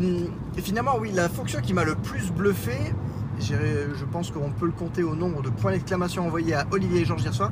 finalement, 0.58 0.98
oui, 1.00 1.12
la 1.14 1.30
fonction 1.30 1.62
qui 1.62 1.74
m'a 1.74 1.84
le 1.84 1.96
plus 1.96 2.32
bluffé, 2.32 2.94
je 3.40 4.06
pense 4.12 4.32
qu'on 4.32 4.52
peut 4.52 4.66
le 4.66 4.72
compter 4.72 5.04
au 5.04 5.16
nombre 5.16 5.42
de 5.42 5.50
points 5.50 5.72
d'exclamation 5.72 6.26
envoyés 6.26 6.56
à 6.56 6.66
Olivier 6.72 7.02
et 7.02 7.06
Georges 7.06 7.24
hier 7.24 7.34
soir. 7.34 7.52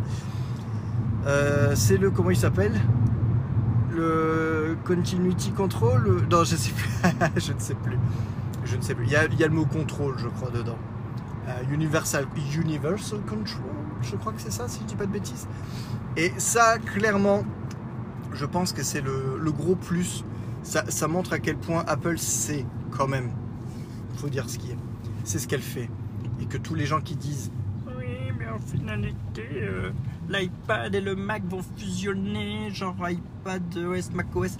Euh, 1.25 1.73
c'est 1.75 1.97
le 1.97 2.11
comment 2.11 2.29
il 2.29 2.37
s'appelle? 2.37 2.79
Le 3.91 4.75
continuity 4.83 5.51
control? 5.51 6.25
Non 6.29 6.43
je 6.43 6.55
ne 7.53 7.59
sais 7.59 7.75
plus. 7.75 7.97
Je 8.65 8.75
ne 8.75 8.81
sais 8.81 8.95
plus. 8.95 9.05
Il 9.05 9.11
y 9.11 9.15
a, 9.15 9.47
le 9.47 9.53
mot 9.53 9.65
contrôle 9.65 10.15
je 10.17 10.27
crois 10.27 10.49
dedans. 10.49 10.77
Euh, 11.47 11.73
universal 11.73 12.25
universal 12.55 13.19
control 13.21 13.63
je 14.01 14.15
crois 14.15 14.31
que 14.31 14.41
c'est 14.41 14.51
ça 14.51 14.67
si 14.67 14.79
je 14.81 14.85
dis 14.85 14.95
pas 14.95 15.05
de 15.05 15.11
bêtises. 15.11 15.47
Et 16.17 16.33
ça 16.37 16.77
clairement 16.77 17.43
je 18.33 18.45
pense 18.45 18.73
que 18.73 18.83
c'est 18.83 19.01
le, 19.01 19.51
gros 19.51 19.75
plus 19.75 20.25
ça, 20.63 21.07
montre 21.07 21.33
à 21.33 21.39
quel 21.39 21.57
point 21.57 21.83
Apple 21.87 22.17
sait 22.17 22.65
quand 22.91 23.07
même 23.07 23.31
il 24.13 24.19
faut 24.19 24.29
dire 24.29 24.49
ce 24.49 24.57
qui 24.57 24.71
est 24.71 24.77
c'est 25.23 25.39
ce 25.39 25.47
qu'elle 25.47 25.61
fait 25.61 25.89
et 26.41 26.45
que 26.45 26.57
tous 26.57 26.75
les 26.75 26.85
gens 26.85 27.01
qui 27.01 27.15
disent 27.15 27.51
oui 27.87 28.31
mais 28.37 28.47
en 28.47 28.59
finalité 28.59 29.47
euh, 29.55 29.91
l'iPad 30.29 30.93
et 30.95 31.01
le 31.01 31.15
Mac 31.15 31.43
vont 31.45 31.61
fusionner, 31.77 32.69
genre 32.71 32.95
iPad 32.99 33.77
OS, 33.77 34.11
Mac 34.13 34.35
OS. 34.35 34.57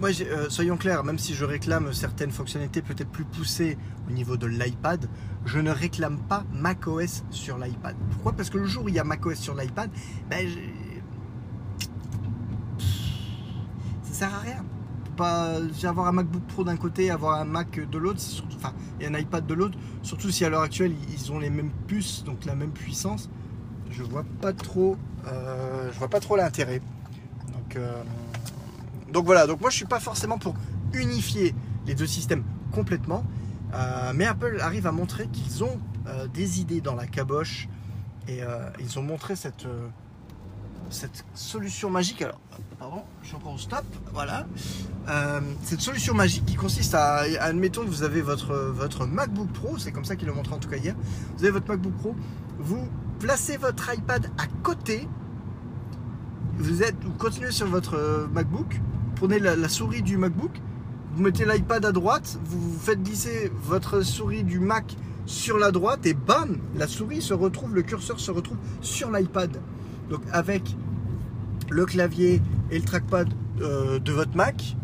Moi, 0.00 0.10
euh, 0.20 0.48
soyons 0.48 0.76
clairs, 0.76 1.02
même 1.02 1.18
si 1.18 1.34
je 1.34 1.44
réclame 1.44 1.92
certaines 1.92 2.30
fonctionnalités 2.30 2.82
peut-être 2.82 3.10
plus 3.10 3.24
poussées 3.24 3.76
au 4.08 4.12
niveau 4.12 4.36
de 4.36 4.46
l'iPad, 4.46 5.08
je 5.44 5.58
ne 5.58 5.70
réclame 5.70 6.18
pas 6.18 6.44
macOS 6.52 7.24
sur 7.30 7.58
l'iPad. 7.58 7.96
Pourquoi? 8.12 8.32
Parce 8.32 8.48
que 8.48 8.58
le 8.58 8.66
jour 8.66 8.84
où 8.84 8.88
il 8.88 8.94
y 8.94 9.00
a 9.00 9.04
macOS 9.04 9.38
sur 9.38 9.54
l'iPad, 9.54 9.90
ben, 10.30 10.48
ça 14.02 14.12
sert 14.12 14.34
à 14.34 14.38
rien. 14.38 14.64
Avoir 15.20 16.06
un 16.06 16.12
MacBook 16.12 16.42
Pro 16.48 16.64
d'un 16.64 16.76
côté, 16.76 17.10
avoir 17.10 17.40
un 17.40 17.44
Mac 17.44 17.78
de 17.78 17.98
l'autre, 17.98 18.20
enfin, 18.56 18.72
et 19.00 19.06
un 19.06 19.14
iPad 19.14 19.46
de 19.46 19.54
l'autre, 19.54 19.78
surtout 20.02 20.30
si 20.30 20.44
à 20.44 20.48
l'heure 20.48 20.62
actuelle 20.62 20.94
ils 21.10 21.32
ont 21.32 21.38
les 21.38 21.50
mêmes 21.50 21.72
puces, 21.86 22.24
donc 22.24 22.44
la 22.44 22.54
même 22.54 22.70
puissance 22.70 23.28
je 23.90 24.02
vois 24.02 24.24
pas 24.40 24.52
trop, 24.52 24.96
euh, 25.26 25.90
je 25.92 25.98
vois 25.98 26.08
pas 26.08 26.20
trop 26.20 26.36
l'intérêt. 26.36 26.80
Donc, 27.52 27.76
euh, 27.76 28.02
donc 29.12 29.24
voilà. 29.24 29.46
Donc 29.46 29.60
moi, 29.60 29.70
je 29.70 29.76
suis 29.76 29.86
pas 29.86 30.00
forcément 30.00 30.38
pour 30.38 30.54
unifier 30.92 31.54
les 31.86 31.94
deux 31.94 32.06
systèmes 32.06 32.44
complètement, 32.72 33.24
euh, 33.74 34.12
mais 34.14 34.26
Apple 34.26 34.58
arrive 34.60 34.86
à 34.86 34.92
montrer 34.92 35.28
qu'ils 35.28 35.64
ont 35.64 35.78
des 36.32 36.58
idées 36.58 36.80
dans 36.80 36.94
la 36.94 37.06
caboche 37.06 37.68
et 38.28 38.40
ils 38.80 38.98
ont 38.98 39.02
montré 39.02 39.36
cette 39.36 39.66
cette 40.90 41.24
solution 41.34 41.90
magique. 41.90 42.22
Alors, 42.22 42.40
pardon, 42.78 43.02
je 43.22 43.28
suis 43.28 43.36
encore 43.36 43.54
au 43.54 43.58
stop. 43.58 43.84
Voilà. 44.12 44.46
cette 45.62 45.80
solution 45.80 46.14
magique 46.14 46.44
qui 46.46 46.54
consiste 46.54 46.94
à, 46.94 47.24
admettons 47.40 47.82
que 47.82 47.88
vous 47.88 48.02
avez 48.02 48.20
votre, 48.20 48.54
votre 48.54 49.06
MacBook 49.06 49.48
Pro, 49.52 49.78
c'est 49.78 49.92
comme 49.92 50.04
ça 50.04 50.16
qu'ils 50.16 50.28
l'ont 50.28 50.34
montré 50.34 50.54
en 50.54 50.58
tout 50.58 50.68
cas 50.68 50.76
hier. 50.76 50.94
Vous 51.36 51.44
avez 51.44 51.52
votre 51.52 51.68
MacBook 51.68 51.94
Pro, 51.94 52.14
vous 52.58 52.88
placez 53.18 53.56
votre 53.56 53.92
iPad 53.92 54.30
à 54.38 54.46
côté. 54.62 55.08
Vous, 56.58 56.82
êtes, 56.82 56.96
vous 57.02 57.12
continuez 57.12 57.52
sur 57.52 57.66
votre 57.66 57.94
euh, 57.94 58.26
MacBook, 58.32 58.80
prenez 59.14 59.38
la, 59.38 59.68
souris 59.68 60.02
du 60.02 60.16
MacBook, 60.16 60.60
vous 61.14 61.22
mettez 61.22 61.44
l'iPad 61.44 61.84
à 61.84 61.92
droite, 61.92 62.38
vous 62.44 62.76
faites 62.78 63.02
glisser 63.02 63.52
votre 63.62 64.02
souris 64.02 64.42
du 64.42 64.58
Mac 64.58 64.96
sur 65.24 65.56
la 65.56 65.70
droite 65.70 66.04
et 66.06 66.14
bam, 66.14 66.58
la 66.74 66.88
souris 66.88 67.22
se 67.22 67.34
retrouve, 67.34 67.74
le 67.74 67.82
curseur 67.82 68.18
se 68.18 68.32
retrouve 68.32 68.56
sur 68.80 69.12
l'iPad. 69.12 69.60
Donc 70.08 70.22
avec 70.32 70.76
le 71.70 71.84
clavier 71.86 72.40
et 72.70 72.78
le 72.78 72.84
trackpad 72.84 73.28
euh, 73.60 73.98
de 73.98 74.12
votre 74.12 74.34
Mac, 74.36 74.76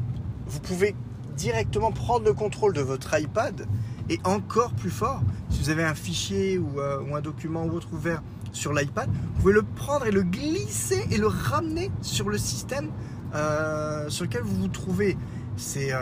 vous 0.46 0.60
pouvez 0.60 0.94
directement 1.36 1.92
prendre 1.92 2.24
le 2.24 2.32
contrôle 2.32 2.74
de 2.74 2.80
votre 2.80 3.18
iPad 3.18 3.66
et 4.10 4.20
encore 4.24 4.72
plus 4.74 4.90
fort, 4.90 5.22
si 5.48 5.60
vous 5.60 5.70
avez 5.70 5.82
un 5.82 5.94
fichier 5.94 6.58
ou, 6.58 6.78
euh, 6.78 7.00
un 7.14 7.20
document 7.20 7.64
ou 7.64 7.72
autre 7.72 7.88
ouvert 7.92 8.22
sur 8.52 8.72
l'iPad, 8.72 9.08
vous 9.10 9.40
pouvez 9.40 9.54
le 9.54 9.62
prendre 9.62 10.06
et 10.06 10.10
le 10.10 10.22
glisser 10.22 11.04
et 11.10 11.16
le 11.16 11.26
ramener 11.26 11.90
sur 12.02 12.28
le 12.28 12.38
système 12.38 12.90
euh, 13.34 14.08
sur 14.10 14.24
lequel 14.24 14.42
vous 14.42 14.56
vous 14.56 14.68
trouvez. 14.68 15.16
C'est, 15.56 15.92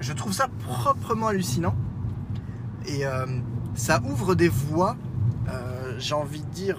je 0.00 0.12
trouve 0.12 0.34
ça 0.34 0.48
proprement 0.66 1.28
hallucinant 1.28 1.74
et 2.86 3.04
ça 3.74 4.02
ouvre 4.04 4.34
des 4.34 4.50
voies. 4.50 4.96
j'ai 5.98 6.14
envie 6.14 6.42
de 6.42 6.50
dire, 6.50 6.76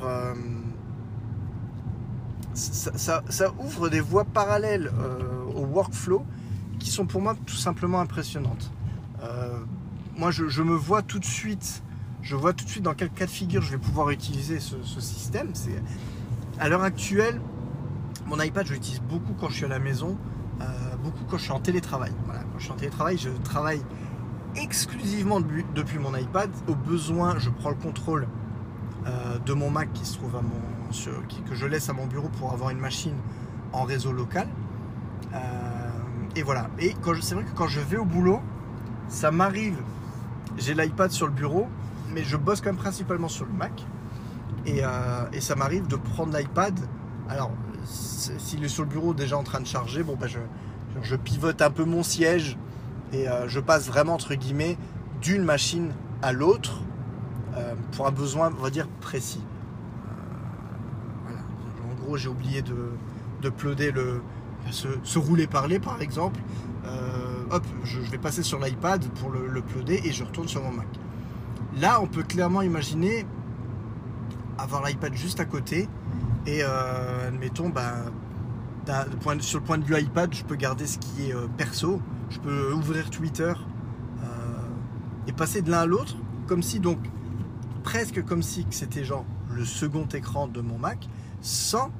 ça, 2.57 3.53
ouvre 3.59 3.89
des 3.89 4.01
voies 4.01 4.25
parallèles 4.25 4.91
au 5.55 5.61
workflow 5.65 6.25
qui 6.79 6.89
sont 6.89 7.05
pour 7.05 7.21
moi 7.21 7.35
tout 7.45 7.55
simplement 7.55 7.99
impressionnantes 7.99 8.71
moi 10.17 10.31
je, 10.31 10.61
me 10.61 10.75
vois 10.75 11.01
tout 11.01 11.19
de 11.19 11.25
suite, 11.25 11.83
je 12.21 12.35
vois 12.35 12.53
tout 12.53 12.65
de 12.65 12.69
suite 12.69 12.83
dans 12.83 12.93
quel 12.93 13.09
cas 13.09 13.25
de 13.25 13.31
figure 13.31 13.61
je 13.61 13.71
vais 13.71 13.77
pouvoir 13.77 14.09
utiliser 14.09 14.59
ce, 14.59 14.75
système. 14.99 15.49
C'est 15.53 15.81
à 16.59 16.69
l'heure 16.69 16.83
actuelle, 16.83 17.39
mon 18.25 18.41
iPad 18.41 18.65
je 18.65 18.73
l'utilise 18.73 19.01
beaucoup 19.01 19.33
quand 19.39 19.49
je 19.49 19.55
suis 19.55 19.65
à 19.65 19.69
la 19.69 19.79
maison, 19.79 20.17
euh, 20.61 20.65
beaucoup 21.03 21.23
quand 21.29 21.37
je 21.37 21.43
suis 21.43 21.51
en 21.51 21.59
télétravail. 21.59 22.11
Voilà, 22.25 22.41
quand 22.41 22.57
je 22.57 22.63
suis 22.63 22.73
en 22.73 22.77
télétravail, 22.77 23.17
je 23.17 23.29
travaille 23.43 23.81
exclusivement 24.55 25.39
depuis 25.75 25.99
mon 25.99 26.15
iPad. 26.15 26.49
Au 26.67 26.73
besoin, 26.73 27.37
je 27.37 27.49
prends 27.49 27.69
le 27.69 27.75
contrôle 27.75 28.27
euh, 29.05 29.37
de 29.39 29.53
mon 29.53 29.69
Mac 29.69 29.93
qui 29.93 30.05
se 30.05 30.17
trouve 30.17 30.35
à 30.35 30.41
mon, 30.41 30.49
que 31.47 31.55
je 31.55 31.65
laisse 31.65 31.89
à 31.89 31.93
mon 31.93 32.05
bureau 32.05 32.29
pour 32.39 32.53
avoir 32.53 32.69
une 32.69 32.79
machine 32.79 33.15
en 33.73 33.83
réseau 33.83 34.11
local. 34.11 34.47
Euh, 35.33 35.37
et 36.35 36.43
voilà. 36.43 36.67
Et 36.79 36.95
c'est 37.21 37.35
vrai 37.35 37.43
que 37.43 37.55
quand 37.55 37.67
je 37.67 37.79
vais 37.79 37.97
au 37.97 38.05
boulot, 38.05 38.41
ça 39.07 39.31
m'arrive 39.31 39.77
j'ai 40.57 40.73
l'iPad 40.73 41.11
sur 41.11 41.27
le 41.27 41.33
bureau, 41.33 41.67
mais 42.11 42.23
je 42.23 42.35
bosse 42.35 42.61
quand 42.61 42.71
même 42.71 42.77
principalement 42.77 43.27
sur 43.27 43.45
le 43.45 43.51
Mac. 43.51 43.85
Et, 44.65 44.83
euh, 44.83 45.39
ça 45.39 45.55
m'arrive 45.55 45.85
de 45.87 45.95
prendre 45.95 46.35
l'iPad. 46.35 46.73
Alors, 47.29 47.51
s'il 47.85 48.63
est 48.63 48.69
sur 48.69 48.83
le 48.83 48.89
bureau 48.89 49.13
déjà 49.13 49.37
en 49.37 49.43
train 49.43 49.59
de 49.59 49.67
charger, 49.67 50.01
bon, 50.01 50.15
bah, 50.19 50.25
je, 50.27 51.15
pivote 51.15 51.61
un 51.61 51.69
peu 51.69 51.85
mon 51.85 52.01
siège 52.01 52.57
et 53.13 53.29
euh, 53.29 53.47
je 53.47 53.59
passe 53.59 53.87
vraiment, 53.87 54.13
entre 54.13 54.33
guillemets, 54.33 54.77
d'une 55.21 55.43
machine 55.43 55.91
à 56.21 56.33
l'autre 56.33 56.79
pour 57.93 58.05
un 58.05 58.11
besoin, 58.11 58.51
on 58.55 58.61
va 58.61 58.69
dire, 58.69 58.87
précis. 59.01 59.41
J'ai 62.15 62.29
oublié 62.29 62.61
de, 62.61 62.91
de 63.41 63.51
le, 63.91 64.21
se, 64.71 65.19
rouler 65.19 65.47
parler, 65.47 65.79
par 65.79 66.01
exemple. 66.01 66.39
hop, 67.51 67.65
je, 67.83 67.99
vais 67.99 68.17
passer 68.17 68.43
sur 68.43 68.59
l'iPad 68.59 69.03
pour 69.19 69.29
le, 69.29 69.57
uploader 69.57 70.01
et 70.03 70.11
je 70.11 70.23
retourne 70.23 70.47
sur 70.47 70.63
mon 70.63 70.71
Mac. 70.71 70.87
Là, 71.79 72.01
on 72.01 72.07
peut 72.07 72.23
clairement 72.23 72.61
imaginer 72.61 73.25
avoir 74.57 74.85
l'iPad 74.85 75.13
juste 75.13 75.39
à 75.39 75.45
côté 75.45 75.87
et 76.45 76.59
euh, 76.63 77.27
admettons, 77.27 77.69
bah, 77.69 78.05
sur 79.41 79.59
le 79.59 79.65
point 79.65 79.77
de 79.77 79.83
vue 79.83 79.99
iPad, 79.99 80.33
je 80.33 80.43
peux 80.43 80.55
garder 80.55 80.87
ce 80.87 80.97
qui 80.97 81.29
est 81.29 81.35
euh, 81.35 81.47
perso, 81.57 82.01
je 82.29 82.39
peux 82.39 82.73
ouvrir 82.73 83.09
Twitter 83.09 83.53
et 85.27 85.33
passer 85.33 85.61
de 85.61 85.69
l'un 85.69 85.79
à 85.79 85.85
l'autre, 85.85 86.15
comme 86.47 86.63
si 86.63 86.79
donc 86.79 86.99
presque 87.83 88.23
comme 88.23 88.41
si 88.41 88.65
c'était 88.69 89.03
genre 89.03 89.25
le 89.53 89.65
second 89.65 90.05
écran 90.13 90.47
de 90.47 90.61
mon 90.61 90.77
Mac, 90.77 91.07
sans 91.41 91.91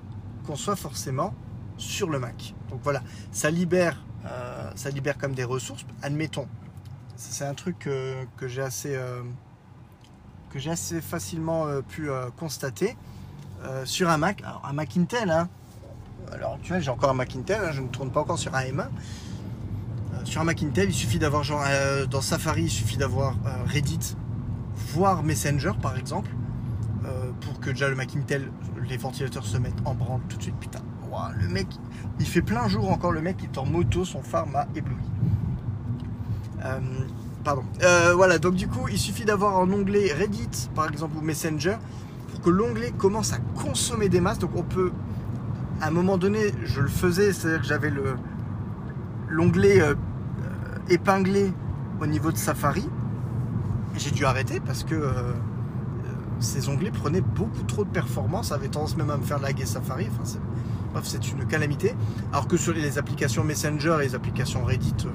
qu'on 0.46 0.56
soit 0.56 0.75
forcément 0.75 1.34
sur 1.77 2.10
le 2.10 2.20
Mac. 2.20 2.56
Donc 2.70 2.79
voilà, 2.84 3.01
ça 3.32 3.50
libère, 3.50 4.03
euh, 4.25 4.72
ça 4.75 4.89
libère 4.89 5.17
comme 5.17 5.34
des 5.34 5.44
ressources. 5.44 5.86
Admettons, 6.01 6.48
c'est 7.15 7.46
un 7.46 7.53
truc 7.53 7.79
que, 7.79 8.48
j'ai 8.48 8.62
assez, 8.62 8.96
euh, 8.96 9.22
que 10.50 10.60
j'ai 10.60 10.72
assez 10.72 11.01
facilement 11.01 11.67
euh, 11.67 11.82
pu 11.82 12.10
constater 12.38 12.98
sur 13.86 14.10
un 14.10 14.17
Mac. 14.17 14.41
Alors 14.44 14.63
un 14.65 14.74
Mac 14.74 14.96
Intel, 14.96 15.29
hein. 15.32 15.50
alors 16.32 16.58
tu 16.62 16.70
vois, 16.70 16.79
j'ai 16.79 16.91
encore 16.91 17.10
un 17.10 17.15
Mac 17.15 17.36
Intel, 17.36 17.60
hein, 17.63 17.72
je 17.72 17.82
ne 17.82 17.88
tourne 17.88 18.12
pas 18.12 18.22
encore 18.22 18.38
sur 18.38 18.53
un 18.56 18.62
M1. 18.62 18.88
sur 20.25 20.41
un 20.41 20.44
Mac 20.44 20.62
Intel, 20.62 20.89
il 20.89 20.94
suffit 20.94 21.20
d'avoir 21.20 21.44
dans 22.08 22.22
Safari, 22.22 22.63
il 22.63 22.70
suffit 22.70 22.98
d'avoir 22.98 23.36
Reddit, 23.65 24.15
voire 24.75 25.24
Messenger 25.24 25.72
par 25.82 25.98
exemple, 25.98 26.29
pour 27.41 27.60
que 27.60 27.72
déjà 27.72 27.89
le 27.89 27.96
Mac 27.96 28.15
Intel, 28.15 28.51
les 28.89 28.98
ventilateurs 28.98 29.46
se 29.46 29.58
mettent 29.58 29.82
en 29.86 29.94
branle 29.94 30.22
tout 30.29 30.38
de 30.38 30.44
suite. 30.44 30.56
Putain, 30.60 30.79
le 31.39 31.48
mec, 31.48 31.67
il 32.20 32.25
fait 32.27 32.41
plein 32.41 32.67
jour 32.67 32.91
encore, 32.91 33.12
le 33.12 33.22
mec 33.22 33.38
il 33.41 33.46
est 33.46 33.58
en 33.58 33.65
moto, 33.65 34.06
son 34.06 34.22
phare 34.22 34.48
m'a 34.48 34.67
ébloui. 34.75 34.98
Euh, 36.63 36.79
pardon. 37.44 37.63
Euh, 37.84 38.13
voilà, 38.15 38.39
donc 38.39 38.56
du 38.56 38.67
coup, 38.67 38.88
il 38.89 38.98
suffit 38.98 39.25
d'avoir 39.25 39.58
un 39.58 39.72
onglet 39.72 40.13
Reddit, 40.13 40.70
par 40.75 40.88
exemple, 40.89 41.17
ou 41.17 41.22
Messenger, 41.22 41.77
pour 42.32 42.41
que 42.41 42.50
l'onglet 42.50 42.91
commence 42.91 43.34
à 43.34 43.38
consommer 43.56 44.10
des 44.10 44.22
masses. 44.22 44.39
Donc 44.39 44.51
on 44.56 44.63
peut, 44.63 44.91
à 45.82 45.88
un 45.88 45.91
moment 45.91 46.17
donné, 46.17 46.53
je 46.63 46.82
le 46.82 46.89
faisais, 46.89 47.34
c'est-à-dire 47.34 47.62
que 47.62 47.67
j'avais 47.67 47.89
le 47.89 48.15
l'onglet 49.29 49.82
euh, 49.82 49.94
épinglé 50.89 51.51
au 52.00 52.06
niveau 52.06 52.32
de 52.32 52.38
Safari. 52.38 52.88
J'ai 53.98 54.12
dû 54.12 54.25
arrêter 54.25 54.62
parce 54.62 54.84
que 54.84 54.94
ces 56.39 56.70
onglets 56.70 56.91
prenaient 56.91 57.22
beaucoup 57.22 57.63
trop 57.63 57.84
de 57.84 57.89
performance, 57.89 58.51
avaient 58.51 58.67
tendance 58.67 58.98
même 58.98 59.10
à 59.10 59.17
me 59.17 59.24
faire 59.24 59.39
laguer 59.39 59.65
Safari. 59.65 60.08
Enfin, 60.12 60.38
c'est 61.03 61.32
une 61.32 61.46
calamité. 61.46 61.96
Alors 62.32 62.48
que 62.48 62.58
sur 62.58 62.74
les 62.74 62.98
applications 62.98 63.44
Messenger 63.44 63.98
et 64.00 64.06
les 64.06 64.15
applications 64.15 64.63
Reddit 64.63 65.06
euh, 65.06 65.10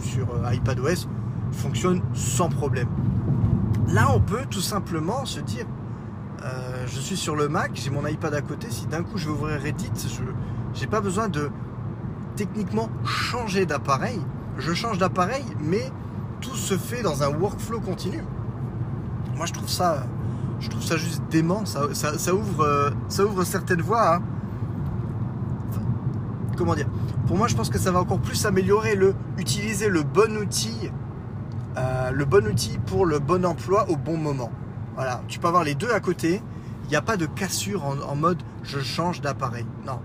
sur 0.00 0.28
euh, 0.34 0.54
iPadOS 0.54 1.08
fonctionnent 1.52 2.02
sans 2.14 2.48
problème. 2.48 2.88
Là, 3.88 4.08
on 4.14 4.20
peut 4.20 4.44
tout 4.48 4.60
simplement 4.60 5.24
se 5.24 5.40
dire 5.40 5.66
euh, 6.42 6.86
je 6.86 7.00
suis 7.00 7.16
sur 7.16 7.36
le 7.36 7.48
Mac, 7.48 7.72
j'ai 7.74 7.90
mon 7.90 8.06
iPad 8.06 8.34
à 8.34 8.40
côté. 8.40 8.68
Si 8.70 8.86
d'un 8.86 9.02
coup 9.02 9.18
je 9.18 9.26
veux 9.26 9.34
ouvrir 9.34 9.60
Reddit, 9.60 9.90
je 10.74 10.80
n'ai 10.80 10.86
pas 10.86 11.00
besoin 11.00 11.28
de 11.28 11.50
techniquement 12.36 12.88
changer 13.04 13.66
d'appareil. 13.66 14.20
Je 14.58 14.72
change 14.72 14.98
d'appareil, 14.98 15.44
mais 15.60 15.90
tout 16.40 16.54
se 16.54 16.76
fait 16.76 17.02
dans 17.02 17.22
un 17.22 17.28
workflow 17.28 17.80
continu. 17.80 18.22
Moi, 19.36 19.46
je 19.46 19.52
trouve 19.52 19.68
ça, 19.68 20.06
je 20.60 20.68
trouve 20.68 20.82
ça 20.82 20.96
juste 20.96 21.22
dément. 21.30 21.64
Ça, 21.64 21.86
ouvre, 22.34 22.92
ça 23.08 23.24
ouvre 23.24 23.44
certaines 23.44 23.82
voies. 23.82 24.16
Hein 24.16 24.22
comment 26.60 26.74
dire? 26.74 26.88
Pour 27.26 27.38
moi, 27.38 27.48
je 27.48 27.56
pense 27.56 27.70
que 27.70 27.78
ça 27.78 27.90
va 27.90 28.00
encore 28.00 28.20
plus 28.20 28.44
améliorer 28.44 28.94
le 28.94 29.14
utiliser 29.38 29.88
le 29.88 30.02
bon 30.02 30.36
outil, 30.36 30.90
euh, 31.78 32.10
le 32.10 32.24
bon 32.26 32.46
outil 32.46 32.78
pour 32.86 33.06
le 33.06 33.18
bon 33.18 33.46
emploi 33.46 33.88
au 33.88 33.96
bon 33.96 34.18
moment. 34.18 34.50
Voilà, 34.94 35.22
tu 35.26 35.38
peux 35.38 35.48
avoir 35.48 35.64
les 35.64 35.74
deux 35.74 35.90
à 35.90 36.00
côté. 36.00 36.42
Il 36.84 36.90
n'y 36.90 36.96
a 36.96 37.02
pas 37.02 37.16
de 37.16 37.24
cassure 37.24 37.84
en, 37.84 38.14
mode 38.14 38.42
je 38.62 38.80
change 38.80 39.22
d'appareil. 39.22 39.64
Non, 39.86 40.00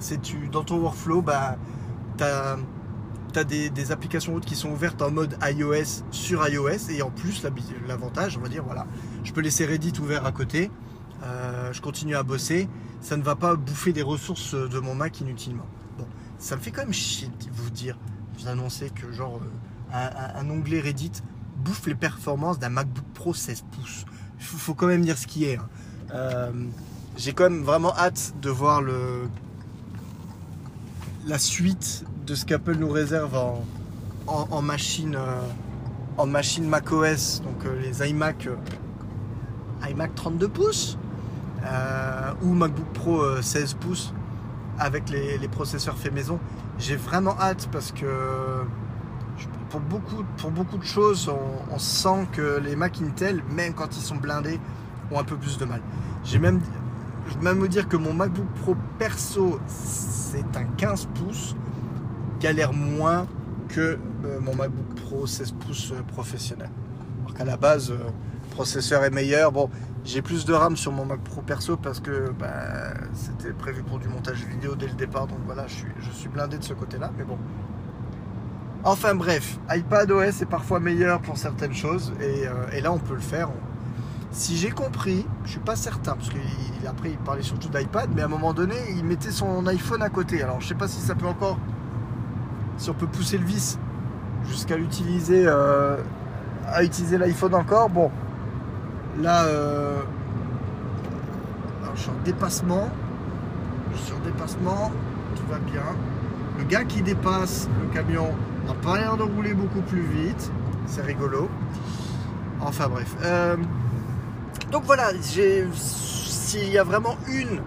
c'est 0.00 0.20
tu 0.20 0.48
dans 0.48 0.64
ton 0.64 0.78
workflow, 0.78 1.22
bah, 1.22 1.56
tu 3.30 3.38
as, 3.38 3.44
des, 3.44 3.92
applications 3.92 4.38
qui 4.40 4.54
sont 4.54 4.70
ouvertes 4.70 5.02
en 5.02 5.10
mode 5.10 5.36
iOS 5.42 6.04
sur 6.10 6.46
iOS 6.48 6.90
et 6.90 7.02
en 7.02 7.10
plus 7.10 7.44
l'avantage, 7.86 8.36
on 8.36 8.40
va 8.40 8.48
dire, 8.48 8.64
voilà, 8.64 8.86
je 9.24 9.32
peux 9.32 9.40
laisser 9.40 9.66
Reddit 9.66 9.92
ouvert 10.00 10.26
à 10.26 10.32
côté. 10.32 10.70
Euh, 11.22 11.72
je 11.72 11.82
continue 11.82 12.16
à 12.16 12.22
bosser, 12.22 12.68
ça 13.02 13.16
ne 13.16 13.22
va 13.22 13.36
pas 13.36 13.54
bouffer 13.54 13.92
des 13.92 14.02
ressources 14.02 14.54
de 14.54 14.78
mon 14.78 14.94
Mac 14.94 15.20
inutilement 15.20 15.66
ça 16.40 16.56
me 16.56 16.60
fait 16.60 16.72
quand 16.72 16.82
même 16.82 16.92
chier 16.92 17.28
de 17.28 17.50
vous 17.52 17.70
dire, 17.70 17.96
vous 18.38 18.48
annoncer 18.48 18.90
que 18.90 19.12
genre 19.12 19.40
euh, 19.94 20.10
un, 20.34 20.50
onglet 20.50 20.80
Reddit 20.80 21.12
bouffe 21.58 21.86
les 21.86 21.94
performances 21.94 22.58
d'un 22.58 22.70
MacBook 22.70 23.04
Pro 23.14 23.34
16 23.34 23.64
pouces. 23.70 24.06
Il 24.38 24.44
faut, 24.44 24.74
quand 24.74 24.86
même 24.86 25.02
dire 25.02 25.18
ce 25.18 25.26
qui 25.26 25.44
est. 25.44 25.56
Hein. 25.56 25.68
Euh, 26.14 26.52
j'ai 27.18 27.34
quand 27.34 27.44
même 27.44 27.62
vraiment 27.62 27.94
hâte 27.94 28.32
de 28.40 28.48
voir 28.48 28.80
le, 28.80 29.28
la 31.26 31.38
suite 31.38 32.04
de 32.26 32.34
ce 32.34 32.44
qu'Apple 32.44 32.76
nous 32.76 32.88
réserve 32.90 33.36
en, 34.26 34.62
machine 34.62 35.16
en 36.16 36.26
machine 36.26 36.64
euh, 36.64 36.68
macOS, 36.68 37.42
donc 37.42 37.64
les 37.82 38.08
iMac 38.08 38.48
iMac 39.88 40.14
32 40.14 40.48
pouces 40.48 40.98
ou 42.42 42.52
MacBook 42.52 42.86
Pro 42.92 43.42
16 43.42 43.74
pouces 43.74 44.12
avec 44.80 45.10
les, 45.10 45.48
processeurs 45.48 45.96
faits 45.96 46.12
maison. 46.12 46.38
J'ai 46.78 46.96
vraiment 46.96 47.36
hâte 47.38 47.68
parce 47.70 47.92
que 47.92 48.06
pour 49.68 49.80
beaucoup, 49.80 50.24
pour 50.38 50.50
beaucoup 50.50 50.78
de 50.78 50.84
choses, 50.84 51.30
on, 51.70 51.78
sent 51.78 52.26
que 52.32 52.58
les 52.58 52.74
Mac 52.74 53.00
Intel, 53.00 53.42
même 53.50 53.74
quand 53.74 53.96
ils 53.96 54.02
sont 54.02 54.16
blindés, 54.16 54.58
ont 55.12 55.18
un 55.18 55.24
peu 55.24 55.36
plus 55.36 55.58
de 55.58 55.64
mal. 55.64 55.80
J'ai 56.24 56.38
même, 56.38 56.60
je 57.28 57.38
même 57.38 57.58
me 57.58 57.68
dire 57.68 57.88
que 57.88 57.96
mon 57.96 58.12
MacBook 58.12 58.46
Pro 58.62 58.74
perso, 58.98 59.60
c'est 59.66 60.56
un 60.56 60.64
15 60.76 61.08
pouces, 61.14 61.54
galère 62.40 62.72
moins 62.72 63.26
que 63.68 63.98
euh, 64.24 64.40
mon 64.40 64.54
MacBook 64.54 64.94
Pro 64.96 65.26
16 65.26 65.52
pouces 65.52 65.92
euh, 65.92 66.02
professionnel. 66.02 66.70
Alors 67.20 67.34
qu'à 67.34 67.44
la 67.44 67.56
base, 67.56 67.90
euh, 67.90 67.98
le 67.98 68.54
processeur 68.54 69.04
est 69.04 69.10
meilleur. 69.10 69.52
Bon, 69.52 69.70
j'ai 70.04 70.22
plus 70.22 70.44
de 70.44 70.52
RAM 70.52 70.76
sur 70.76 70.92
mon 70.92 71.04
Mac 71.04 71.20
Pro 71.20 71.42
perso 71.42 71.76
parce 71.76 72.00
que 72.00 72.30
bah, 72.30 72.94
c'était 73.12 73.52
prévu 73.52 73.82
pour 73.82 73.98
du 73.98 74.08
montage 74.08 74.44
vidéo 74.44 74.74
dès 74.74 74.86
le 74.86 74.94
départ. 74.94 75.26
Donc 75.26 75.38
voilà, 75.44 75.66
je 75.66 75.74
suis, 76.12 76.28
blindé 76.28 76.58
de 76.58 76.64
ce 76.64 76.72
côté-là. 76.72 77.10
Mais 77.16 77.24
bon. 77.24 77.38
Enfin 78.82 79.14
bref, 79.14 79.58
iPad 79.70 80.10
OS 80.10 80.40
est 80.40 80.46
parfois 80.46 80.80
meilleur 80.80 81.20
pour 81.20 81.36
certaines 81.36 81.74
choses. 81.74 82.12
Et, 82.20 82.46
euh, 82.46 82.80
là, 82.80 82.92
on 82.92 82.98
peut 82.98 83.14
le 83.14 83.20
faire. 83.20 83.50
Si 84.32 84.56
j'ai 84.56 84.70
compris, 84.70 85.26
je 85.44 85.50
suis 85.50 85.60
pas 85.60 85.76
certain, 85.76 86.14
parce 86.14 86.30
qu'après 86.30 87.10
il, 87.10 87.18
parlait 87.18 87.42
surtout 87.42 87.68
d'iPad, 87.68 88.10
mais 88.14 88.22
à 88.22 88.26
un 88.26 88.28
moment 88.28 88.54
donné, 88.54 88.76
il 88.96 89.04
mettait 89.04 89.32
son 89.32 89.66
iPhone 89.66 90.02
à 90.02 90.08
côté. 90.08 90.42
Alors 90.42 90.60
je 90.60 90.68
sais 90.68 90.74
pas 90.74 90.88
si 90.88 91.00
ça 91.00 91.14
peut 91.14 91.26
encore. 91.26 91.58
Si 92.80 92.88
on 92.88 92.94
peut 92.94 93.06
pousser 93.06 93.36
le 93.36 93.44
vis 93.44 93.78
jusqu'à 94.48 94.76
l'utiliser. 94.78 95.44
Euh, 95.46 95.98
à 96.66 96.82
utiliser 96.82 97.18
l'iPhone 97.18 97.54
encore. 97.54 97.90
Bon, 97.90 98.10
Là, 99.20 99.44
euh, 99.44 100.00
je 101.94 102.00
suis 102.00 102.10
en 102.10 102.24
dépassement. 102.24 102.88
Je 103.92 103.98
suis 103.98 104.14
en 104.14 104.24
dépassement. 104.24 104.90
Tout 105.36 105.42
va 105.50 105.58
bien. 105.58 105.82
Le 106.58 106.64
gars 106.64 106.84
qui 106.84 107.02
dépasse 107.02 107.68
le 107.82 107.92
camion 107.92 108.28
n'a 108.66 108.72
pas 108.72 108.96
l'air 108.96 109.18
de 109.18 109.24
rouler 109.24 109.52
beaucoup 109.52 109.82
plus 109.82 110.00
vite. 110.02 110.50
C'est 110.86 111.02
rigolo. 111.02 111.50
Enfin 112.62 112.88
bref. 112.88 113.14
Euh, 113.24 113.56
donc 114.72 114.84
voilà, 114.84 115.10
s'il 115.20 116.70
y 116.70 116.78
a 116.78 116.84
vraiment 116.84 117.16
une 117.28 117.60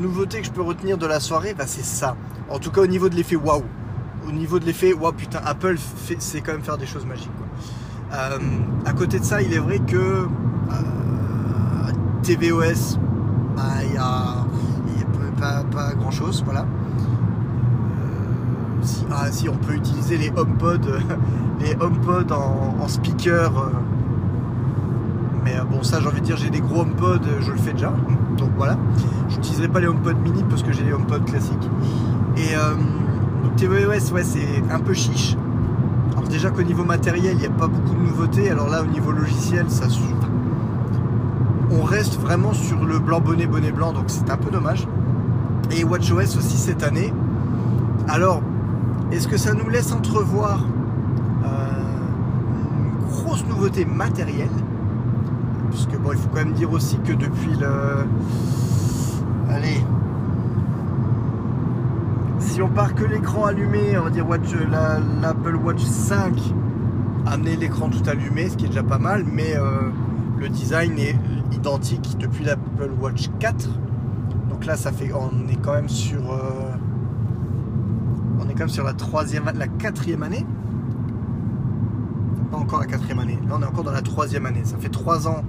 nouveauté 0.00 0.40
que 0.40 0.46
je 0.46 0.50
peux 0.50 0.62
retenir 0.62 0.98
de 0.98 1.06
la 1.06 1.20
soirée, 1.20 1.54
bah, 1.54 1.66
c'est 1.68 1.84
ça. 1.84 2.16
En 2.48 2.58
tout 2.58 2.72
cas 2.72 2.80
au 2.80 2.86
niveau 2.88 3.08
de 3.08 3.14
l'effet 3.14 3.36
waouh. 3.36 3.62
Au 4.26 4.32
niveau 4.32 4.58
de 4.58 4.64
l'effet 4.64 4.92
waouh 4.92 5.12
putain, 5.12 5.40
Apple 5.44 5.76
c'est 6.18 6.40
quand 6.40 6.52
même 6.52 6.62
faire 6.62 6.78
des 6.78 6.86
choses 6.86 7.04
magiques. 7.04 7.30
à 8.10 8.92
côté 8.92 9.18
de 9.18 9.24
ça, 9.24 9.42
il 9.42 9.52
est 9.52 9.58
vrai 9.58 9.78
que 9.80 9.96
euh, 9.96 10.26
TVOS, 12.22 12.98
bah, 13.56 13.62
il 13.82 13.90
n'y 13.90 13.96
a, 13.98 14.46
pas, 15.70 15.92
grand 15.94 16.10
chose. 16.10 16.42
Voilà. 16.44 16.62
Euh, 16.62 16.64
si, 18.82 19.04
ah, 19.10 19.30
si, 19.30 19.48
on 19.48 19.56
peut 19.56 19.74
utiliser 19.74 20.16
les 20.16 20.30
HomePod, 20.30 20.86
les 21.60 21.74
HomePod 21.78 22.32
en, 22.32 22.88
speaker. 22.88 23.58
Euh, 23.58 23.70
mais 25.44 25.56
bon, 25.70 25.82
ça, 25.82 26.00
j'ai 26.00 26.06
envie 26.06 26.20
de 26.20 26.26
dire, 26.26 26.38
j'ai 26.38 26.50
des 26.50 26.60
gros 26.60 26.82
HomePod, 26.82 27.22
je 27.40 27.50
le 27.50 27.58
fais 27.58 27.72
déjà. 27.72 27.92
Donc 28.38 28.50
voilà. 28.56 28.78
Je 29.28 29.36
n'utiliserai 29.36 29.68
pas 29.68 29.80
les 29.80 29.86
HomePod 29.86 30.16
mini 30.22 30.42
parce 30.48 30.62
que 30.62 30.72
j'ai 30.72 30.84
les 30.84 30.92
HomePod 30.92 31.24
classiques. 31.26 31.68
Et 32.38 32.54
TVOS, 33.56 34.12
ouais, 34.12 34.24
c'est 34.24 34.62
un 34.70 34.80
peu 34.80 34.94
chiche. 34.94 35.36
Alors 36.12 36.28
déjà 36.28 36.50
qu'au 36.50 36.62
niveau 36.62 36.84
matériel, 36.84 37.34
il 37.34 37.40
n'y 37.40 37.46
a 37.46 37.50
pas 37.50 37.66
beaucoup 37.66 37.94
de 37.94 38.00
nouveautés. 38.00 38.50
Alors 38.50 38.68
là, 38.68 38.82
au 38.82 38.86
niveau 38.86 39.12
logiciel, 39.12 39.66
ça, 39.68 39.86
on 41.70 41.82
reste 41.82 42.20
vraiment 42.20 42.52
sur 42.52 42.84
le 42.84 42.98
blanc 42.98 43.20
bonnet 43.20 43.46
bonnet 43.46 43.72
blanc, 43.72 43.92
donc 43.92 44.04
c'est 44.08 44.30
un 44.30 44.36
peu 44.36 44.50
dommage. 44.50 44.86
Et 45.70 45.84
WatchOS 45.84 46.36
aussi 46.36 46.56
cette 46.56 46.82
année. 46.82 47.12
Alors, 48.08 48.42
est-ce 49.10 49.26
que 49.28 49.36
ça 49.36 49.54
nous 49.54 49.68
laisse 49.68 49.92
entrevoir 49.92 50.60
grosse 53.08 53.46
nouveauté 53.46 53.84
matérielle, 53.84 54.50
puisque 55.70 55.96
bon, 55.98 56.12
il 56.12 56.18
faut 56.18 56.28
quand 56.28 56.44
même 56.44 56.52
dire 56.52 56.70
aussi 56.72 56.98
que 56.98 57.12
depuis 57.12 57.52
le. 57.58 58.04
Allez. 59.50 59.84
Si 62.54 62.62
on 62.62 62.68
part 62.68 62.94
que 62.94 63.02
l'écran 63.02 63.46
allumé, 63.46 63.98
on 63.98 64.04
va 64.04 64.10
dire 64.10 64.28
Watch, 64.28 64.54
l'Apple 65.20 65.56
Watch 65.56 65.82
5 65.82 66.36
amener 67.26 67.56
l'écran 67.56 67.88
tout 67.88 68.08
allumé, 68.08 68.48
ce 68.48 68.56
qui 68.56 68.66
est 68.66 68.68
déjà 68.68 68.84
pas 68.84 69.00
mal, 69.00 69.24
mais 69.24 69.56
euh, 69.56 69.90
le 70.38 70.48
design 70.48 70.96
est 70.96 71.16
identique 71.50 72.16
depuis 72.16 72.44
l'Apple 72.44 72.92
Watch 73.00 73.28
4. 73.40 73.68
Donc 74.50 74.66
là, 74.66 74.76
ça 74.76 74.92
fait, 74.92 75.10
on 75.12 75.48
est 75.48 75.56
quand 75.56 75.72
même 75.72 75.88
sur, 75.88 76.32
euh, 76.32 76.76
on 78.38 78.48
est 78.48 78.52
quand 78.52 78.60
même 78.60 78.68
sur 78.68 78.84
la 78.84 78.92
troisième, 78.92 79.50
la 79.52 79.66
quatrième 79.66 80.22
année. 80.22 80.46
Pas 82.52 82.58
encore 82.58 82.78
la 82.78 82.86
quatrième 82.86 83.18
année. 83.18 83.40
Là, 83.48 83.56
on 83.58 83.62
est 83.62 83.66
encore 83.66 83.82
dans 83.82 83.90
la 83.90 84.02
troisième 84.02 84.46
année. 84.46 84.62
Ça 84.62 84.76
fait 84.78 84.90
trois 84.90 85.26
ans. 85.26 85.42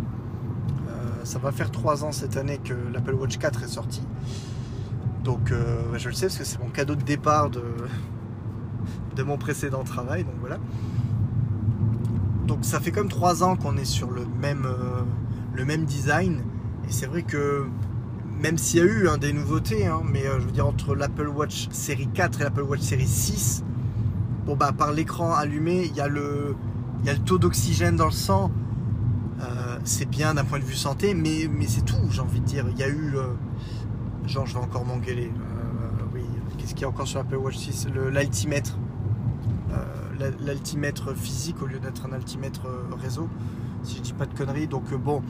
Euh, 0.89 1.23
ça 1.23 1.37
va 1.37 1.51
faire 1.51 1.69
trois 1.69 2.03
ans 2.03 2.11
cette 2.11 2.35
année 2.35 2.57
que 2.63 2.73
l'Apple 2.91 3.13
Watch 3.13 3.37
4 3.37 3.61
est 3.61 3.67
sorti. 3.67 4.01
Donc, 5.25 5.51
je 5.51 6.07
le 6.07 6.13
sais 6.13 6.27
parce 6.27 6.37
que 6.37 6.45
c'est 6.45 6.59
mon 6.59 6.69
cadeau 6.69 6.95
de 6.95 7.03
départ 7.03 7.49
de, 7.49 9.23
mon 9.23 9.37
précédent 9.37 9.83
travail. 9.83 10.23
Donc 10.23 10.35
voilà 10.39 10.59
donc 12.45 12.59
ça 12.63 12.79
fait 12.79 12.91
comme 12.91 13.09
trois 13.09 13.43
ans 13.43 13.55
qu'on 13.55 13.75
est 13.77 13.85
sur 13.85 14.11
le 14.11 14.25
même, 14.39 14.65
euh, 14.65 15.75
design. 15.85 16.43
Et 16.87 16.91
c'est 16.91 17.07
vrai 17.07 17.23
que 17.23 17.65
même 18.39 18.57
s'il 18.57 18.79
y 18.79 18.83
a 18.83 18.85
eu 18.85 19.07
hein, 19.07 19.17
des 19.17 19.33
nouveautés, 19.33 19.87
hein, 19.87 20.01
mais 20.05 20.25
euh, 20.27 20.39
je 20.39 20.45
veux 20.45 20.51
dire 20.51 20.67
entre 20.67 20.95
l'Apple 20.95 21.27
Watch 21.27 21.67
série 21.71 22.07
4 22.07 22.41
et 22.41 22.43
l'Apple 22.43 22.61
Watch 22.61 22.81
série 22.81 23.07
6, 23.07 23.63
bon 24.45 24.55
bah 24.55 24.71
par 24.77 24.91
l'écran 24.91 25.33
allumé, 25.33 25.85
il 25.85 25.95
y 25.95 26.01
a 26.01 26.07
le, 26.07 26.55
taux 27.25 27.37
d'oxygène 27.37 27.95
dans 27.95 28.05
le 28.05 28.11
sang. 28.11 28.51
Euh, 29.41 29.79
c'est 29.83 30.09
bien 30.09 30.35
d'un 30.35 30.45
point 30.45 30.59
de 30.59 30.63
vue 30.63 30.75
santé, 30.75 31.13
mais, 31.13 31.49
mais 31.51 31.65
c'est 31.67 31.83
tout, 31.83 31.97
j'ai 32.09 32.21
envie 32.21 32.39
de 32.39 32.45
dire. 32.45 32.65
Il 32.71 32.77
y 32.77 32.83
a 32.83 32.89
eu. 32.89 33.15
Genre, 34.27 34.45
je 34.45 34.53
vais 34.53 34.59
encore 34.59 34.85
m'engueuler. 34.85 35.31
oui, 36.13 36.21
qu'est-ce 36.57 36.73
qu'il 36.73 36.81
y 36.81 36.85
a 36.85 36.89
encore 36.89 37.07
sur 37.07 37.19
l'Apple 37.19 37.35
Watch 37.35 37.57
6 37.57 37.87
L'altimètre 38.11 38.77
l'altimètre 40.39 41.15
physique 41.15 41.61
au 41.61 41.65
lieu 41.65 41.79
d'être 41.79 42.05
un 42.05 42.13
altimètre 42.13 42.65
euh, 42.65 42.95
réseau, 43.01 43.29
si 43.83 43.97
je 43.97 44.01
dis 44.01 44.13
pas 44.13 44.25
de 44.25 44.33
conneries. 44.33 44.67
Donc 44.67 44.91
euh, 44.91 44.97
bon, 44.97 45.21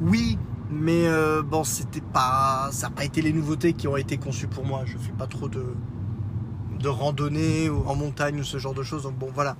oui, 0.00 0.38
mais 0.70 1.06
euh, 1.06 1.42
bon, 1.42 1.64
c'était 1.64 2.00
pas, 2.00 2.68
ça 2.72 2.88
n'a 2.88 2.94
pas 2.94 3.04
été 3.04 3.22
les 3.22 3.32
nouveautés 3.32 3.72
qui 3.72 3.88
ont 3.88 3.96
été 3.96 4.16
conçues 4.18 4.48
pour 4.48 4.64
moi. 4.64 4.82
Je 4.84 4.98
fais 4.98 5.12
pas 5.12 5.26
trop 5.26 5.48
de 5.48 5.74
de 6.78 6.88
randonnée 6.88 7.70
en 7.70 7.94
montagne 7.94 8.40
ou 8.40 8.44
ce 8.44 8.58
genre 8.58 8.74
de 8.74 8.82
choses. 8.82 9.04
Donc 9.04 9.16
bon, 9.16 9.28
voilà. 9.32 9.56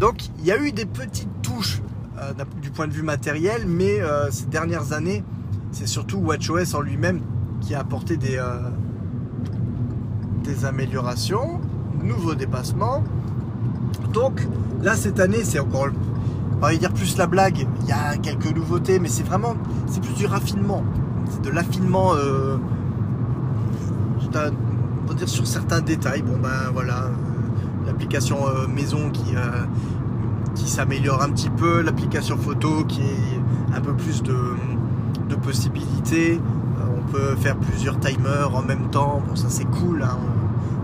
Donc 0.00 0.26
il 0.40 0.44
y 0.44 0.50
a 0.50 0.60
eu 0.60 0.72
des 0.72 0.86
petites 0.86 1.42
touches 1.42 1.80
du 2.60 2.70
point 2.70 2.88
de 2.88 2.92
vue 2.92 3.02
matériel, 3.02 3.66
mais 3.66 3.98
ces 4.30 4.46
dernières 4.46 4.92
années, 4.92 5.22
c'est 5.70 5.86
surtout 5.86 6.18
WatchOS 6.18 6.74
en 6.74 6.80
lui-même 6.80 7.20
qui 7.64 7.74
a 7.74 7.80
apporté 7.80 8.16
des, 8.16 8.38
des 10.42 10.64
améliorations, 10.66 11.60
nouveaux 12.02 12.34
dépassements, 12.34 13.02
donc 14.12 14.46
là 14.82 14.94
cette 14.94 15.18
année 15.18 15.42
c'est 15.44 15.58
encore, 15.58 15.86
on 16.56 16.60
va 16.60 16.76
dire 16.76 16.92
plus 16.92 17.16
la 17.16 17.26
blague. 17.26 17.66
Il 17.82 17.88
y 17.88 17.92
a 17.92 18.16
quelques 18.16 18.54
nouveautés, 18.54 18.98
mais 18.98 19.08
c'est 19.08 19.22
vraiment, 19.22 19.54
c'est 19.86 20.02
plus 20.02 20.14
du 20.14 20.26
raffinement, 20.26 20.84
c'est 21.30 21.42
de 21.42 21.50
l'affinement. 21.50 22.14
Euh, 22.14 22.58
on 24.36 25.06
va 25.06 25.14
dire 25.14 25.28
sur 25.28 25.46
certains 25.46 25.80
détails. 25.80 26.22
Bon 26.22 26.36
ben 26.42 26.70
voilà, 26.72 27.04
euh, 27.04 27.10
l'application 27.86 28.38
euh, 28.48 28.66
maison 28.66 29.10
qui 29.10 29.34
qui 30.54 30.68
s'améliore 30.68 31.22
un 31.22 31.30
petit 31.30 31.50
peu, 31.50 31.82
l'application 31.82 32.36
photo 32.36 32.84
qui 32.84 33.00
est 33.00 33.74
un 33.76 33.80
peu 33.80 33.94
plus 33.94 34.22
de 34.22 34.34
possibilités. 35.36 36.40
Faire 37.38 37.56
plusieurs 37.56 37.98
timers 37.98 38.54
en 38.54 38.62
même 38.62 38.90
temps. 38.90 39.22
Bon 39.28 39.36
ça 39.36 39.46
c'est 39.48 39.64
cool. 39.64 40.02
Hein. 40.02 40.18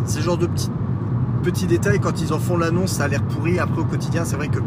Ce 0.06 0.20
genre 0.20 0.38
de 0.38 0.46
petites 0.46 0.72
petits 1.42 1.66
détails, 1.66 2.00
quand 2.00 2.20
ils 2.20 2.32
en 2.32 2.38
font 2.38 2.56
l'annonce, 2.56 2.92
ça 2.92 3.04
a 3.04 3.08
l'air 3.08 3.22
pourri. 3.22 3.58
Après, 3.58 3.80
au 3.80 3.84
quotidien, 3.84 4.24
c'est 4.24 4.36
vrai 4.36 4.48
que 4.48 4.60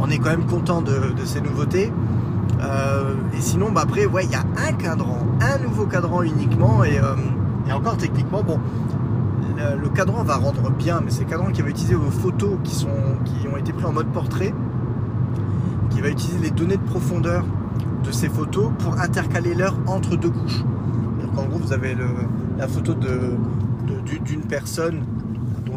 on 0.00 0.08
est 0.10 0.18
quand 0.18 0.30
même 0.30 0.46
content 0.46 0.82
de, 0.82 0.94
ces 1.24 1.40
nouveautés. 1.40 1.92
Euh, 2.60 3.14
et 3.36 3.40
sinon, 3.40 3.70
bah 3.70 3.82
après, 3.84 4.06
ouais, 4.06 4.24
il 4.24 4.30
y 4.30 4.34
a 4.34 4.44
un 4.68 4.72
cadran, 4.72 5.18
un 5.40 5.58
nouveau 5.62 5.86
cadran 5.86 6.22
uniquement. 6.22 6.84
Et, 6.84 6.98
euh, 6.98 7.14
encore 7.72 7.96
techniquement, 7.96 8.42
bon, 8.42 8.58
le, 9.56 9.88
cadran 9.90 10.22
va 10.22 10.36
rendre 10.36 10.70
bien, 10.70 11.00
mais 11.04 11.10
c'est 11.10 11.24
le 11.24 11.30
cadran 11.30 11.50
qui 11.50 11.62
va 11.62 11.68
utiliser 11.68 11.94
vos 11.94 12.10
photos 12.10 12.56
qui, 12.64 12.74
sont, 12.74 12.88
qui 13.24 13.46
ont 13.52 13.56
été 13.56 13.72
prises 13.72 13.86
en 13.86 13.92
mode 13.92 14.06
portrait, 14.06 14.54
qui 15.90 16.00
va 16.00 16.08
utiliser 16.08 16.38
les 16.38 16.50
données 16.50 16.76
de 16.76 16.82
profondeur 16.82 17.44
de 18.04 18.12
ces 18.12 18.28
photos 18.28 18.70
pour 18.78 18.98
intercaler 18.98 19.54
l'heure 19.54 19.76
entre 19.86 20.16
deux 20.16 20.30
couches. 20.30 20.64
En 21.38 21.46
gros, 21.46 21.58
vous 21.58 21.72
avez 21.72 21.96
la 22.58 22.68
photo 22.68 22.94
d'une 22.94 24.42
personne 24.42 25.04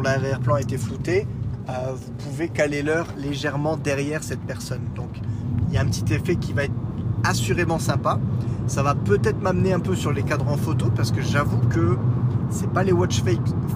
l'arrière-plan 0.02 0.56
a 0.56 0.60
été 0.60 0.76
flouté, 0.76 1.26
euh, 1.68 1.72
vous 1.94 2.12
pouvez 2.12 2.48
caler 2.48 2.82
l'heure 2.82 3.06
légèrement 3.16 3.76
derrière 3.76 4.22
cette 4.22 4.40
personne. 4.40 4.82
Donc 4.94 5.08
il 5.68 5.74
y 5.74 5.78
a 5.78 5.80
un 5.80 5.86
petit 5.86 6.12
effet 6.12 6.36
qui 6.36 6.52
va 6.52 6.64
être 6.64 6.74
assurément 7.24 7.78
sympa. 7.78 8.18
Ça 8.66 8.82
va 8.82 8.94
peut-être 8.94 9.40
m'amener 9.40 9.72
un 9.72 9.80
peu 9.80 9.94
sur 9.94 10.12
les 10.12 10.22
cadrans 10.22 10.56
photo 10.56 10.86
parce 10.94 11.10
que 11.10 11.22
j'avoue 11.22 11.60
que 11.68 11.96
c'est 12.50 12.70
pas 12.70 12.82
les 12.82 12.92
watch 12.92 13.22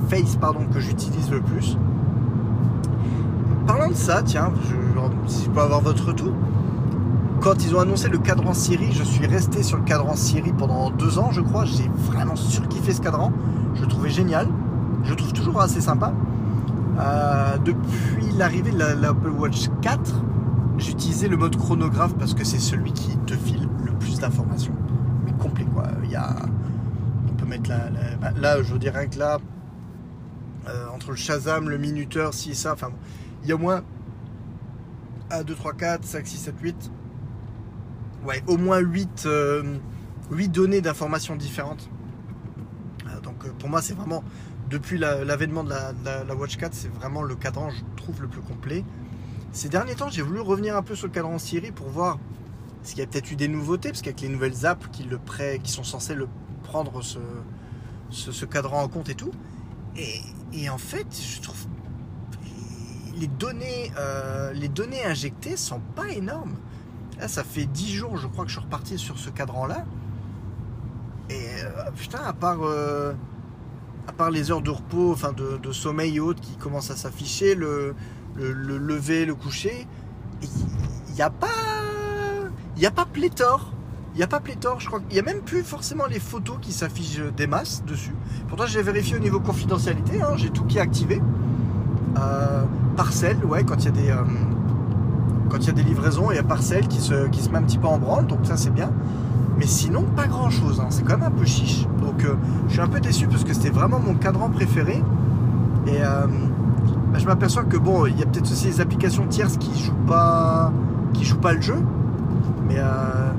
face 0.08 0.36
pardon, 0.36 0.66
que 0.72 0.80
j'utilise 0.80 1.30
le 1.30 1.40
plus. 1.40 1.76
Parlant 3.66 3.88
de 3.88 3.94
ça, 3.94 4.22
tiens, 4.22 4.52
si 5.26 5.44
je 5.44 5.50
peux 5.50 5.60
avoir 5.60 5.80
votre 5.80 6.06
retour. 6.06 6.32
Quand 7.40 7.64
ils 7.64 7.74
ont 7.74 7.80
annoncé 7.80 8.08
le 8.08 8.18
cadran 8.18 8.54
Siri, 8.54 8.92
je 8.92 9.04
suis 9.04 9.26
resté 9.26 9.62
sur 9.62 9.76
le 9.76 9.84
cadran 9.84 10.16
Siri 10.16 10.52
pendant 10.52 10.90
deux 10.90 11.18
ans, 11.18 11.30
je 11.30 11.40
crois. 11.40 11.64
J'ai 11.64 11.88
vraiment 11.96 12.36
surkiffé 12.36 12.92
ce 12.92 13.00
cadran. 13.00 13.32
Je 13.74 13.82
le 13.82 13.88
trouvais 13.88 14.10
génial 14.10 14.48
je 15.06 15.14
trouve 15.14 15.32
toujours 15.32 15.60
assez 15.60 15.80
sympa. 15.80 16.12
Euh, 16.98 17.58
depuis 17.58 18.32
l'arrivée 18.36 18.72
de 18.72 18.78
l'Apple 18.78 19.30
Watch 19.30 19.68
4, 19.82 20.22
j'utilisais 20.78 21.28
le 21.28 21.36
mode 21.36 21.56
chronographe 21.56 22.14
parce 22.18 22.34
que 22.34 22.44
c'est 22.44 22.58
celui 22.58 22.92
qui 22.92 23.16
te 23.18 23.34
file 23.34 23.68
le 23.84 23.92
plus 23.92 24.18
d'informations. 24.18 24.74
Mais 25.24 25.32
complet 25.32 25.66
quoi. 25.72 25.84
Il 26.04 26.10
y 26.10 26.16
a, 26.16 26.34
on 27.28 27.34
peut 27.34 27.46
mettre 27.46 27.70
la, 27.70 27.90
bah, 28.20 28.30
là, 28.36 28.62
je 28.62 28.74
rien 28.74 29.06
que 29.06 29.18
là, 29.18 29.38
euh, 30.68 30.86
entre 30.94 31.10
le 31.10 31.16
Shazam, 31.16 31.68
le 31.68 31.78
minuteur, 31.78 32.34
si 32.34 32.54
ça, 32.54 32.72
enfin, 32.72 32.88
il 33.42 33.48
y 33.48 33.52
a 33.52 33.54
au 33.54 33.58
moins 33.58 33.82
1, 35.30 35.42
2, 35.42 35.54
3, 35.54 35.72
4, 35.74 36.04
5, 36.04 36.26
6, 36.26 36.36
7, 36.38 36.54
8. 36.60 36.90
Ouais, 38.26 38.42
au 38.48 38.56
moins 38.56 38.78
8, 38.78 39.22
8 39.22 39.26
euh, 39.26 39.78
données 40.48 40.80
d'informations 40.80 41.36
différentes. 41.36 41.88
donc 43.22 43.48
pour 43.58 43.68
moi, 43.68 43.80
c'est 43.80 43.94
vraiment 43.94 44.24
depuis 44.68 44.98
l'avènement 44.98 45.62
de 45.62 45.70
la, 45.70 46.34
Watch 46.34 46.56
4, 46.56 46.74
c'est 46.74 46.92
vraiment 46.92 47.22
le 47.22 47.36
cadran, 47.36 47.70
je 47.70 47.82
trouve, 47.96 48.20
le 48.22 48.28
plus 48.28 48.40
complet. 48.40 48.84
Ces 49.52 49.68
derniers 49.68 49.94
temps, 49.94 50.10
j'ai 50.10 50.22
voulu 50.22 50.40
revenir 50.40 50.76
un 50.76 50.82
peu 50.82 50.96
sur 50.96 51.06
le 51.06 51.12
cadran 51.12 51.38
Siri 51.38 51.70
pour 51.70 51.88
voir 51.88 52.18
s'il 52.82 52.98
y 52.98 53.02
a 53.02 53.06
peut-être 53.06 53.30
eu 53.30 53.36
des 53.36 53.48
nouveautés, 53.48 53.90
parce 53.90 54.02
qu'avec 54.02 54.20
les 54.20 54.28
nouvelles 54.28 54.66
apps 54.66 54.88
qui, 54.90 55.04
le 55.04 55.20
qui 55.62 55.70
sont 55.70 55.84
censées 55.84 56.14
le 56.14 56.28
prendre 56.64 57.02
ce, 57.02 57.18
ce, 58.10 58.44
cadran 58.44 58.82
en 58.82 58.88
compte 58.88 59.08
et 59.08 59.14
tout. 59.14 59.32
Et, 60.52 60.68
en 60.68 60.78
fait, 60.78 61.06
je 61.12 61.40
trouve 61.40 61.66
les 63.16 63.28
données, 63.28 63.92
euh, 63.98 64.52
les 64.52 64.68
données 64.68 65.04
injectées 65.04 65.56
sont 65.56 65.80
pas 65.94 66.10
énormes. 66.10 66.56
Là, 67.18 67.28
ça 67.28 67.44
fait 67.44 67.66
10 67.66 67.92
jours, 67.92 68.16
je 68.16 68.26
crois, 68.26 68.44
que 68.44 68.50
je 68.50 68.56
suis 68.56 68.64
reparti 68.64 68.98
sur 68.98 69.18
ce 69.18 69.30
cadran-là. 69.30 69.84
Et 71.30 71.46
euh, 71.64 71.90
putain, 71.96 72.20
à 72.24 72.32
part. 72.32 72.62
Euh, 72.62 73.12
à 74.08 74.12
part 74.12 74.30
les 74.30 74.50
heures 74.50 74.62
de 74.62 74.70
repos, 74.70 75.12
enfin 75.12 75.32
de, 75.32 75.72
sommeil 75.72 76.16
et 76.16 76.20
autres 76.20 76.40
qui 76.40 76.56
commencent 76.56 76.90
à 76.90 76.96
s'afficher, 76.96 77.54
le, 77.54 77.94
lever, 78.36 79.26
le 79.26 79.34
coucher, 79.34 79.86
il 80.42 81.14
n'y 81.14 81.22
a 81.22 81.30
pas. 81.30 81.48
Il 82.76 82.80
n'y 82.80 82.86
a 82.86 82.90
pas 82.90 83.06
pléthore. 83.06 83.72
Il 84.14 84.18
n'y 84.18 84.22
a 84.22 84.28
pas 84.28 84.40
pléthore, 84.40 84.80
je 84.80 84.86
crois. 84.86 85.00
Il 85.10 85.14
n'y 85.14 85.18
a 85.18 85.22
même 85.22 85.42
plus 85.42 85.62
forcément 85.62 86.06
les 86.06 86.20
photos 86.20 86.56
qui 86.62 86.72
s'affichent 86.72 87.20
des 87.36 87.46
masses 87.46 87.84
dessus. 87.84 88.14
Pourtant, 88.48 88.66
j'ai 88.66 88.82
vérifié 88.82 89.16
au 89.16 89.18
niveau 89.18 89.40
confidentialité, 89.40 90.22
hein, 90.22 90.36
j'ai 90.36 90.50
tout 90.50 90.64
qui 90.64 90.78
est 90.78 90.80
activé. 90.80 91.20
Euh, 92.18 92.64
parcelle, 92.96 93.44
ouais, 93.44 93.64
quand 93.64 93.76
il 93.76 93.84
y 93.84 93.88
a 93.88 93.90
des. 93.90 94.10
Quand 95.48 95.58
il 95.58 95.66
y 95.66 95.70
a 95.70 95.72
des 95.72 95.82
livraisons, 95.82 96.30
il 96.30 96.36
y 96.36 96.38
a 96.38 96.42
parcelle 96.42 96.88
qui 96.88 97.00
se, 97.00 97.28
qui 97.28 97.40
se 97.40 97.50
met 97.50 97.58
un 97.58 97.62
petit 97.62 97.78
peu 97.78 97.86
en 97.86 97.98
branle, 97.98 98.26
donc 98.26 98.40
ça 98.44 98.56
c'est 98.56 98.72
bien. 98.72 98.90
Mais 99.58 99.66
sinon, 99.66 100.02
pas 100.02 100.26
grand 100.26 100.50
chose. 100.50 100.80
Hein. 100.80 100.88
C'est 100.90 101.02
quand 101.04 101.18
même 101.18 101.28
un 101.28 101.30
peu 101.30 101.44
chiche. 101.44 101.86
Donc, 102.02 102.24
euh, 102.24 102.34
je 102.68 102.72
suis 102.72 102.80
un 102.80 102.88
peu 102.88 103.00
déçu 103.00 103.26
parce 103.26 103.42
que 103.42 103.54
c'était 103.54 103.70
vraiment 103.70 103.98
mon 103.98 104.14
cadran 104.14 104.50
préféré. 104.50 105.02
Et 105.86 106.02
euh, 106.02 106.26
bah, 107.12 107.18
je 107.18 107.26
m'aperçois 107.26 107.64
que 107.64 107.76
bon, 107.78 108.06
il 108.06 108.18
y 108.18 108.22
a 108.22 108.26
peut-être 108.26 108.50
aussi 108.50 108.66
des 108.66 108.80
applications 108.80 109.26
tierces 109.26 109.56
qui 109.56 109.82
jouent 109.82 109.94
pas, 110.06 110.72
qui 111.14 111.24
jouent 111.24 111.38
pas 111.38 111.54
le 111.54 111.62
jeu. 111.62 111.78
Mais, 112.68 112.78
euh, 112.78 113.30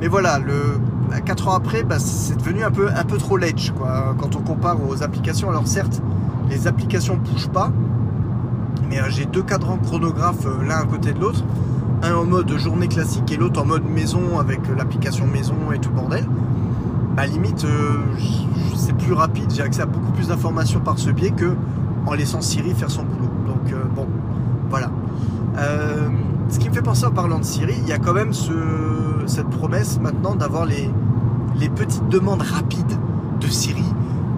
mais 0.00 0.06
voilà, 0.06 0.38
le, 0.38 0.78
4 1.24 1.48
ans 1.48 1.54
après, 1.54 1.82
bah, 1.82 1.98
c'est 1.98 2.36
devenu 2.36 2.62
un 2.62 2.70
peu, 2.70 2.88
un 2.88 3.04
peu 3.04 3.18
trop 3.18 3.36
ledge 3.36 3.72
quoi, 3.72 4.14
quand 4.18 4.36
on 4.36 4.40
compare 4.40 4.76
aux 4.88 5.02
applications. 5.02 5.50
Alors 5.50 5.66
certes, 5.66 6.02
les 6.50 6.66
applications 6.66 7.16
ne 7.16 7.20
bougent 7.20 7.50
pas, 7.50 7.72
mais 8.88 8.98
j'ai 9.08 9.26
deux 9.26 9.42
cadrans 9.42 9.78
chronographes 9.78 10.46
l'un 10.66 10.76
à 10.76 10.84
côté 10.84 11.12
de 11.12 11.20
l'autre. 11.20 11.44
un 12.02 12.14
en 12.14 12.24
mode 12.24 12.56
journée 12.58 12.88
classique 12.88 13.30
et 13.32 13.36
l'autre 13.36 13.62
en 13.62 13.64
mode 13.64 13.84
maison 13.84 14.38
avec 14.38 14.60
l'application 14.76 15.26
maison 15.26 15.54
et 15.72 15.78
tout 15.78 15.90
bordel, 15.90 16.26
bah 17.16 17.26
limite 17.26 17.64
euh, 17.64 17.98
c'est 18.76 18.96
plus 18.96 19.12
rapide, 19.12 19.50
j'ai 19.54 19.62
accès 19.62 19.82
à 19.82 19.86
beaucoup 19.86 20.12
plus 20.12 20.28
d'informations 20.28 20.80
par 20.80 20.98
ce 20.98 21.10
biais 21.10 21.30
que 21.30 21.54
en 22.06 22.14
laissant 22.14 22.40
Siri 22.40 22.74
faire 22.74 22.90
son 22.90 23.04
boulot. 23.04 23.30
Donc 23.46 23.72
euh, 23.72 23.84
bon, 23.94 24.06
voilà. 24.68 24.90
Euh, 25.58 26.08
ce 26.48 26.58
qui 26.58 26.68
me 26.68 26.74
fait 26.74 26.82
penser 26.82 27.06
en 27.06 27.10
parlant 27.12 27.38
de 27.38 27.44
Siri, 27.44 27.74
il 27.78 27.88
y 27.88 27.92
a 27.92 27.98
quand 27.98 28.12
même 28.12 28.32
ce, 28.32 28.52
cette 29.26 29.48
promesse 29.48 30.00
maintenant 30.00 30.34
d'avoir 30.34 30.66
les, 30.66 30.90
les 31.58 31.68
petites 31.68 32.08
demandes 32.08 32.42
rapides 32.42 32.98
de 33.40 33.46
Siri 33.46 33.84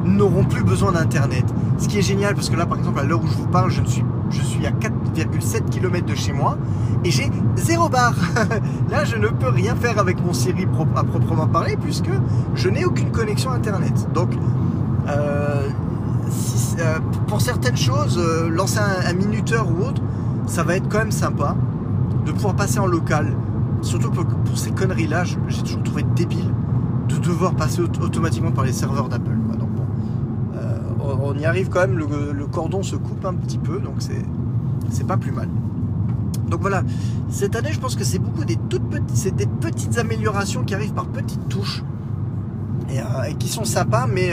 n'auront 0.05 0.45
plus 0.45 0.63
besoin 0.63 0.93
d'internet. 0.93 1.45
Ce 1.79 1.89
qui 1.89 1.99
est 1.99 2.03
génial 2.03 2.35
parce 2.35 2.51
que 2.51 2.57
là 2.57 2.67
par 2.67 2.79
exemple 2.79 3.01
à 3.01 3.05
l'heure 3.05 3.23
où 3.23 3.27
je 3.27 3.37
vous 3.37 3.49
parle, 3.49 3.71
je, 3.71 3.81
ne 3.81 3.87
suis, 3.87 4.05
je 4.31 4.43
suis 4.43 4.67
à 4.67 4.71
4,7 4.71 5.69
km 5.71 6.07
de 6.07 6.15
chez 6.15 6.33
moi 6.33 6.57
et 7.05 7.11
j'ai 7.11 7.31
zéro 7.57 7.89
barre. 7.89 8.17
là 8.91 9.05
je 9.05 9.17
ne 9.17 9.29
peux 9.29 9.49
rien 9.49 9.75
faire 9.77 9.99
avec 9.99 10.25
mon 10.25 10.33
Siri 10.33 10.67
à 10.97 11.05
proprement 11.05 11.47
parler 11.47 11.77
puisque 11.81 12.11
je 12.55 12.69
n'ai 12.69 12.85
aucune 12.85 13.11
connexion 13.11 13.51
internet. 13.51 14.09
Donc 14.13 14.31
euh, 15.09 15.69
euh, 16.79 16.99
pour 17.29 17.41
certaines 17.41 17.77
choses, 17.77 18.19
euh, 18.19 18.49
lancer 18.49 18.79
un, 18.79 19.13
minuteur 19.15 19.69
ou 19.71 19.85
autre, 19.85 20.03
ça 20.47 20.63
va 20.63 20.77
être 20.77 20.89
quand 20.89 20.99
même 20.99 21.13
sympa 21.13 21.57
de 22.25 22.33
pouvoir 22.33 22.55
passer 22.55 22.79
en 22.79 22.87
local. 22.87 23.35
Surtout 23.83 24.11
pour, 24.11 24.25
ces 24.59 24.71
conneries-là, 24.71 25.25
j'ai 25.25 25.63
toujours 25.63 25.83
trouvé 25.83 26.03
débile 26.15 26.53
de 27.09 27.17
devoir 27.19 27.55
passer 27.55 27.83
automatiquement 27.83 28.51
par 28.51 28.65
les 28.65 28.73
serveurs 28.73 29.09
d'Apple. 29.09 29.37
Euh, 31.27 31.33
on 31.35 31.39
y 31.39 31.45
arrive 31.45 31.69
quand 31.69 31.81
même, 31.81 31.99
le, 31.99 32.47
cordon 32.47 32.83
se 32.83 32.97
coupe 32.97 33.25
un 33.25 33.35
petit 33.35 33.59
peu, 33.59 33.81
donc 33.81 33.97
c'est 34.91 35.07
pas 35.07 35.17
plus 35.17 35.33
mal. 35.33 35.49
Donc 36.49 36.61
voilà, 36.61 36.83
cette 37.29 37.57
année, 37.57 37.73
je 37.73 37.81
pense 37.81 37.97
que 37.97 38.05
c'est 38.05 38.21
beaucoup 38.21 38.45
des 38.45 38.57
toutes 38.69 38.89
petites, 38.89 39.35
des 39.35 39.47
petites 39.47 39.99
améliorations 39.99 40.63
qui 40.65 40.75
arrivent 40.75 40.95
par 40.95 41.07
petites 41.07 41.49
touches 41.49 41.83
et, 42.89 43.35
qui 43.35 43.49
sont 43.49 43.65
sympas, 43.65 44.07
mais 44.07 44.33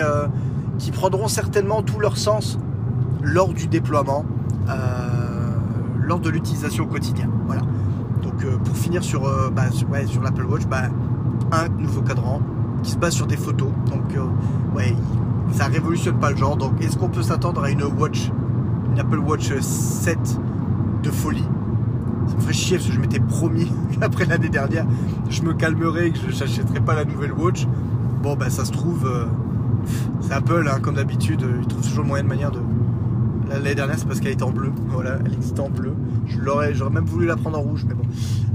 qui 0.78 0.92
prendront 0.92 1.28
certainement 1.28 1.82
tout 1.82 2.00
leur 2.00 2.18
sens 2.18 2.60
lors 3.24 3.54
du 3.54 3.68
déploiement, 3.68 4.26
euh, 4.70 4.76
lors 6.02 6.20
de 6.20 6.30
l'utilisation 6.30 6.84
au 6.84 6.88
quotidien. 6.88 7.30
Voilà. 7.46 7.62
Donc 8.22 8.44
euh, 8.44 8.58
pour 8.58 8.76
finir 8.76 9.04
sur, 9.04 9.26
euh, 9.26 9.50
bah, 9.50 9.72
sur, 9.72 10.22
l'Apple 10.22 10.46
Watch, 10.46 10.66
bah, 10.68 10.84
un 11.52 11.70
nouveau 11.70 12.02
cadran 12.02 12.42
qui 12.84 12.92
se 12.92 12.98
base 12.98 13.14
sur 13.14 13.26
des 13.26 13.38
photos. 13.38 13.70
Donc 13.90 14.04
ouais, 14.76 14.94
ça 15.54 15.66
révolutionne 15.66 16.20
pas 16.20 16.32
le 16.32 16.38
genre. 16.38 16.58
Donc 16.58 16.82
est-ce 16.82 16.98
qu'on 16.98 17.10
peut 17.10 17.24
s'attendre 17.24 17.63
à 17.63 17.70
une 17.70 17.84
Watch, 17.84 18.30
une 18.92 19.00
Apple 19.00 19.20
Watch 19.20 19.52
7 19.60 20.18
de 21.04 21.12
folie? 21.12 21.46
Ça 22.28 22.36
me 22.36 22.42
ferait 22.42 22.54
chier 22.54 22.78
parce 22.78 22.89
que 22.89 22.96
je 22.96 23.00
m'étais 23.00 23.20
promis 23.20 23.72
qu'après 24.00 24.26
l'année 24.26 24.50
dernière, 24.50 24.86
je 25.30 25.42
me 25.44 25.54
calmerais 25.54 26.08
et 26.08 26.12
que 26.12 26.20
je 26.20 26.39
n'achèterais 26.39 26.82
pas 26.82 26.96
la 26.96 27.06
nouvelle 27.06 27.34
Watch. 27.34 27.68
Bon, 28.22 28.36
bah 28.36 28.50
ça 28.50 28.63
se 28.63 28.72
trouve, 28.72 29.06
c'est 30.22 30.34
Apple, 30.34 30.70
hein, 30.72 30.80
comme 30.82 30.96
d'habitude, 30.96 31.44
euh, 31.44 31.60
ils 31.62 31.68
trouvent 31.68 31.88
toujours 31.88 32.06
moyen 32.06 32.24
de 32.24 32.30
manière 32.30 32.52
de. 32.52 32.60
L'année 33.50 33.76
dernière, 33.76 34.00
c'est 34.00 34.08
parce 34.08 34.20
qu'elle 34.20 34.32
était 34.32 34.44
en 34.44 34.52
bleu. 34.52 34.72
Voilà, 34.88 35.18
elle 35.26 35.34
existait 35.34 35.60
en 35.60 35.70
bleu. 35.70 35.94
Je 36.28 36.39
l'aurais, 36.39 36.74
j'aurais 36.74 36.92
même 36.92 37.06
voulu 37.06 37.26
la 37.26 37.36
prendre 37.36 37.58
en 37.58 37.62
rouge, 37.62 37.84
mais 37.88 37.94
bon. 37.94 38.04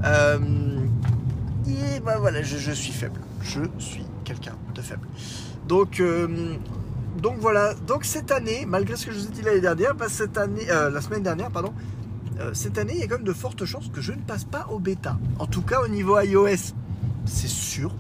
Euh, 0.05 0.39
et 1.67 2.01
bah 2.01 2.17
voilà, 2.19 2.43
je, 2.43 2.73
suis 2.73 2.93
faible. 2.93 3.21
Je 3.43 3.63
suis 3.79 4.05
quelqu'un 4.25 4.53
de 4.75 4.81
faible. 4.81 5.07
Donc, 5.67 6.01
euh, 6.01 6.57
donc 7.21 7.37
voilà. 7.39 7.75
Donc 7.75 8.05
cette 8.05 8.31
année, 8.31 8.65
malgré 8.67 8.97
ce 8.97 9.07
que 9.07 9.13
je 9.13 9.19
vous 9.19 9.27
ai 9.27 9.31
dit 9.31 9.43
l'année 9.43 9.61
dernière, 9.61 9.95
bah, 9.95 10.09
cette 10.09 10.39
année, 10.39 10.67
la 10.67 11.01
semaine 11.01 11.23
dernière, 11.23 11.51
pardon, 11.51 11.73
cette 12.53 12.79
année, 12.79 12.93
il 12.95 13.01
y 13.01 13.03
a 13.03 13.07
quand 13.07 13.17
même 13.17 13.25
de 13.25 13.33
fortes 13.33 13.65
chances 13.65 13.89
que 13.89 14.01
je 14.01 14.13
ne 14.13 14.21
passe 14.21 14.45
pas 14.45 14.67
au 14.71 14.79
bêta. 14.79 15.19
En 15.39 15.47
tout 15.47 15.63
cas, 15.63 15.81
au 15.81 15.89
niveau 15.89 16.19
iOS, 16.21 16.75
c'est 17.27 17.49
sûr. 17.49 17.93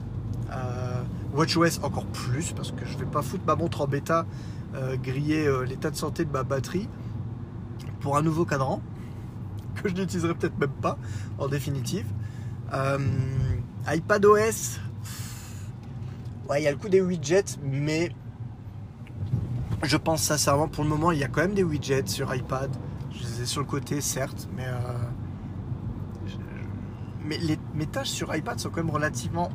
WatchOS 1.34 1.82
encore 1.82 2.06
plus 2.06 2.52
parce 2.52 2.72
que 2.72 2.84
je 2.84 2.96
vais 2.98 3.06
pas 3.06 3.22
foutre 3.22 3.44
ma 3.46 3.54
montre 3.54 3.82
en 3.82 3.86
bêta 3.86 4.26
euh, 4.74 4.96
griller 4.96 5.46
euh, 5.46 5.62
l'état 5.62 5.90
de 5.90 5.96
santé 5.96 6.24
de 6.24 6.30
ma 6.30 6.42
batterie 6.42 6.88
pour 8.00 8.16
un 8.16 8.22
nouveau 8.22 8.44
cadran 8.44 8.82
que 9.74 9.88
je 9.88 9.94
n'utiliserai 9.94 10.34
peut-être 10.34 10.58
même 10.58 10.70
pas 10.70 10.98
en 11.38 11.48
définitive. 11.48 12.06
Euh, 12.72 12.98
iPadOS, 13.86 14.78
il 16.56 16.62
y 16.62 16.66
a 16.66 16.70
le 16.70 16.76
coup 16.76 16.88
des 16.88 17.00
widgets, 17.00 17.56
mais 17.62 18.10
je 19.88 19.96
pense 19.96 20.22
sincèrement 20.22 20.68
pour 20.68 20.84
le 20.84 20.90
moment 20.90 21.12
il 21.12 21.18
y 21.18 21.24
a 21.24 21.28
quand 21.28 21.40
même 21.40 21.54
des 21.54 21.64
widgets 21.64 22.06
sur 22.06 22.34
iPad. 22.34 22.70
Je 23.10 23.22
les 23.22 23.42
ai 23.42 23.46
sur 23.46 23.60
le 23.60 23.66
côté 23.66 24.00
certes, 24.00 24.48
mais, 24.56 24.66
mais 27.24 27.38
les, 27.38 27.58
mes 27.74 27.86
tâches 27.86 28.10
sur 28.10 28.34
iPad 28.34 28.60
sont 28.60 28.70
quand 28.70 28.82
même 28.82 28.90
relativement 28.90 29.50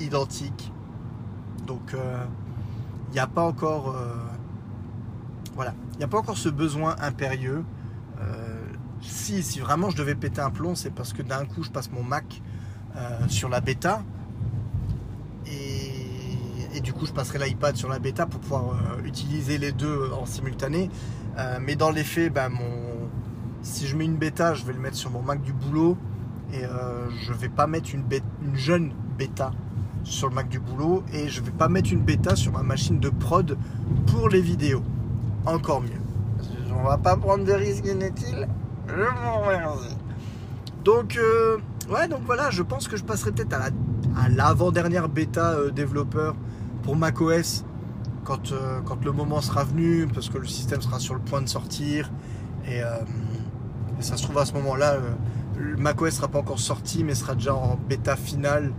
identiques. 0.00 0.72
Donc, 1.66 1.90
il 1.92 1.98
euh, 1.98 2.24
n'y 3.12 3.18
a 3.18 3.26
pas 3.26 3.42
encore, 3.42 3.90
euh, 3.90 4.16
voilà, 5.54 5.74
il 5.94 5.98
n'y 5.98 6.04
a 6.04 6.08
pas 6.08 6.18
encore 6.18 6.38
ce 6.38 6.48
besoin 6.48 6.96
impérieux. 7.00 7.64
Euh, 8.20 8.64
si, 9.02 9.42
si 9.42 9.60
vraiment 9.60 9.90
je 9.90 9.96
devais 9.96 10.14
péter 10.14 10.40
un 10.40 10.50
plomb, 10.50 10.74
c'est 10.74 10.90
parce 10.90 11.12
que 11.12 11.22
d'un 11.22 11.44
coup 11.44 11.62
je 11.62 11.70
passe 11.70 11.90
mon 11.92 12.02
Mac 12.02 12.42
sur 13.28 13.48
la 13.48 13.60
bêta 13.60 14.02
et, 16.78 16.80
du 16.80 16.92
coup 16.92 17.06
je 17.06 17.12
passerai 17.12 17.38
l'iPad 17.38 17.76
sur 17.76 17.88
la 17.88 17.98
bêta 17.98 18.26
pour 18.26 18.40
pouvoir 18.40 18.76
utiliser 19.04 19.58
les 19.58 19.72
deux 19.72 20.10
en 20.18 20.26
simultané. 20.26 20.90
mais 21.60 21.76
dans 21.76 21.90
les 21.90 22.04
faits, 22.04 22.32
mon, 22.50 23.08
si 23.62 23.86
je 23.86 23.96
mets 23.96 24.04
une 24.04 24.16
bêta, 24.16 24.54
je 24.54 24.64
vais 24.64 24.72
le 24.72 24.80
mettre 24.80 24.96
sur 24.96 25.10
mon 25.10 25.22
Mac 25.22 25.42
du 25.42 25.52
boulot 25.52 25.96
et 26.52 26.62
je 27.20 27.32
vais 27.32 27.48
pas 27.48 27.66
mettre 27.66 27.94
une, 27.94 28.04
une 28.42 28.56
jeune 28.56 28.92
bêta 29.18 29.52
sur 30.04 30.28
le 30.28 30.34
Mac 30.34 30.48
du 30.48 30.58
boulot 30.58 31.02
et 31.12 31.28
je 31.28 31.42
vais 31.42 31.50
pas 31.50 31.68
mettre 31.68 31.92
une 31.92 32.02
bêta 32.02 32.36
sur 32.36 32.52
ma 32.52 32.62
machine 32.62 32.98
de 32.98 33.10
prod 33.10 33.56
pour 34.06 34.28
les 34.28 34.40
vidéos. 34.40 34.82
Encore 35.46 35.82
mieux. 35.82 36.00
On 36.70 36.82
va 36.82 36.98
pas 36.98 37.16
prendre 37.16 37.44
de 37.44 37.52
risques, 37.52 37.84
n'est-il 37.84 38.48
Je 38.86 38.94
vous 38.94 40.84
Donc, 40.84 41.16
euh, 41.16 41.58
ouais, 41.90 42.08
donc 42.08 42.20
voilà, 42.24 42.50
je 42.50 42.62
pense 42.62 42.88
que 42.88 42.96
je 42.96 43.04
passerai 43.04 43.32
peut-être 43.32 43.54
à 43.54 44.28
l'avant-dernière 44.28 45.08
bêta 45.08 45.52
euh, 45.52 45.70
développeur 45.70 46.36
pour 46.88 46.96
macOS 46.96 47.66
quand, 48.24 48.52
euh, 48.52 48.80
quand 48.80 49.04
le 49.04 49.12
moment 49.12 49.42
sera 49.42 49.62
venu, 49.62 50.06
parce 50.06 50.30
que 50.30 50.38
le 50.38 50.46
système 50.46 50.80
sera 50.80 50.98
sur 50.98 51.12
le 51.12 51.20
point 51.20 51.42
de 51.42 51.48
sortir. 51.48 52.10
Et, 52.66 52.78
et 52.78 54.02
ça 54.02 54.16
se 54.16 54.22
trouve 54.22 54.38
à 54.38 54.46
ce 54.46 54.54
moment-là, 54.54 54.96
macOS 55.76 56.14
sera 56.14 56.28
pas 56.28 56.38
encore 56.38 56.58
sorti, 56.58 57.04
mais 57.04 57.14
sera 57.14 57.34
déjà 57.34 57.54
en 57.54 57.76
bêta 57.76 58.16
finale 58.16 58.72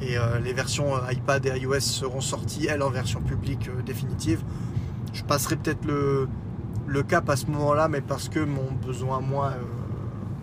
et 0.00 0.18
euh, 0.18 0.38
les 0.38 0.52
versions 0.52 0.94
euh, 0.94 1.12
iPad 1.12 1.44
et 1.46 1.58
iOS 1.58 1.80
seront 1.80 2.20
sorties, 2.20 2.66
elles, 2.66 2.82
en 2.82 2.90
version 2.90 3.20
publique 3.20 3.68
euh, 3.68 3.82
définitive. 3.82 4.42
Je 5.12 5.24
passerai 5.24 5.56
peut-être 5.56 5.84
le, 5.86 6.28
le, 6.86 7.02
cap 7.02 7.28
à 7.30 7.36
ce 7.36 7.46
moment-là, 7.46 7.88
mais 7.88 8.02
parce 8.02 8.28
que 8.28 8.40
mon 8.40 8.70
besoin 8.86 9.18
à 9.18 9.20
moi 9.20 9.54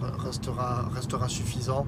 restera, 0.01 0.89
restera 0.93 1.29
suffisant. 1.29 1.85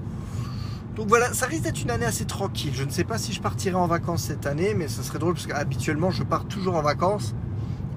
Donc 0.96 1.10
voilà, 1.10 1.34
ça 1.34 1.46
risque 1.46 1.64
d'être 1.64 1.82
une 1.82 1.92
année 1.92 2.06
assez 2.06 2.26
tranquille. 2.26 2.72
Je 2.74 2.84
ne 2.84 2.90
sais 2.90 3.04
pas 3.04 3.18
si 3.18 3.34
je 3.34 3.42
partirai 3.42 3.76
en 3.76 3.88
vacances 3.88 4.24
cette 4.24 4.46
année, 4.46 4.74
mais 4.74 4.88
ça 4.88 5.04
serait 5.04 5.20
drôle 5.20 5.34
parce 5.34 5.46
qu'habituellement 5.46 6.10
je 6.10 6.24
pars 6.24 6.46
toujours 6.46 6.76
en 6.76 6.82
vacances 6.82 7.36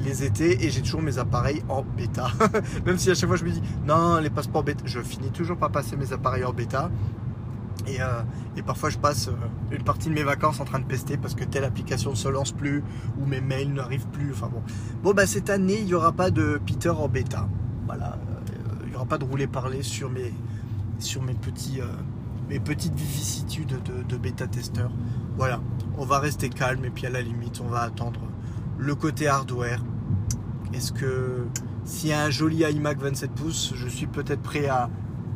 les 0.00 0.24
étés 0.24 0.64
et 0.64 0.70
j'ai 0.70 0.82
toujours 0.82 1.02
mes 1.02 1.18
appareils 1.18 1.62
en 1.68 1.82
bêta. 1.82 2.28
Même 2.86 2.98
si 2.98 3.10
à 3.10 3.14
chaque 3.14 3.28
fois 3.28 3.36
je 3.36 3.44
me 3.44 3.50
dis 3.50 3.62
non, 3.86 4.18
les 4.18 4.30
passeports 4.30 4.64
bêta, 4.64 4.82
je 4.84 5.00
finis 5.00 5.30
toujours 5.30 5.56
par 5.56 5.70
passer 5.70 5.96
mes 5.96 6.12
appareils 6.12 6.44
en 6.44 6.52
bêta. 6.52 6.90
Euh, 7.88 8.22
et, 8.56 8.62
parfois 8.62 8.90
je 8.90 8.98
passe 8.98 9.28
euh, 9.28 9.32
une 9.70 9.84
partie 9.84 10.08
de 10.08 10.14
mes 10.14 10.24
vacances 10.24 10.60
en 10.60 10.64
train 10.64 10.80
de 10.80 10.84
pester 10.84 11.16
parce 11.16 11.34
que 11.34 11.44
telle 11.44 11.64
application 11.64 12.10
ne 12.10 12.16
se 12.16 12.28
lance 12.28 12.52
plus 12.52 12.82
ou 13.18 13.24
mes 13.26 13.40
mails 13.40 13.72
n'arrivent 13.72 14.08
plus. 14.08 14.32
Enfin 14.32 14.48
bon. 14.48 14.62
Bon 15.04 15.12
bah 15.14 15.26
cette 15.26 15.50
année 15.50 15.78
il 15.78 15.86
n'y 15.86 15.94
aura 15.94 16.10
pas 16.10 16.30
de 16.30 16.60
Peter 16.66 16.90
en 16.90 17.08
bêta. 17.08 17.48
Voilà. 17.86 18.18
Euh, 18.50 18.82
il 18.82 18.90
n'y 18.90 18.96
aura 18.96 19.06
pas 19.06 19.18
de 19.18 19.24
rouler 19.24 19.46
parler 19.46 19.82
sur 19.82 20.10
mes, 20.10 20.34
sur 20.98 21.22
mes 21.22 21.34
petits 21.34 21.80
mes 22.48 22.60
petites 22.60 22.94
vicissitudes 22.94 23.82
de, 23.82 24.02
de 24.02 24.16
bêta 24.16 24.46
testeur. 24.46 24.90
Voilà. 25.36 25.60
On 25.98 26.04
va 26.04 26.18
rester 26.18 26.48
calme 26.48 26.84
et 26.84 26.90
puis 26.90 27.06
à 27.06 27.10
la 27.10 27.20
limite 27.20 27.60
on 27.60 27.68
va 27.68 27.80
attendre 27.80 28.20
le 28.78 28.94
côté 28.94 29.26
hardware. 29.26 29.82
Est-ce 30.72 30.92
que 30.92 31.46
s'il 31.84 32.10
y 32.10 32.12
a 32.12 32.22
un 32.22 32.30
joli 32.30 32.58
iMac 32.58 32.98
27 32.98 33.30
pouces, 33.30 33.72
je 33.74 33.88
suis 33.88 34.06
peut-être 34.06 34.42
prêt 34.42 34.66
à 34.66 34.90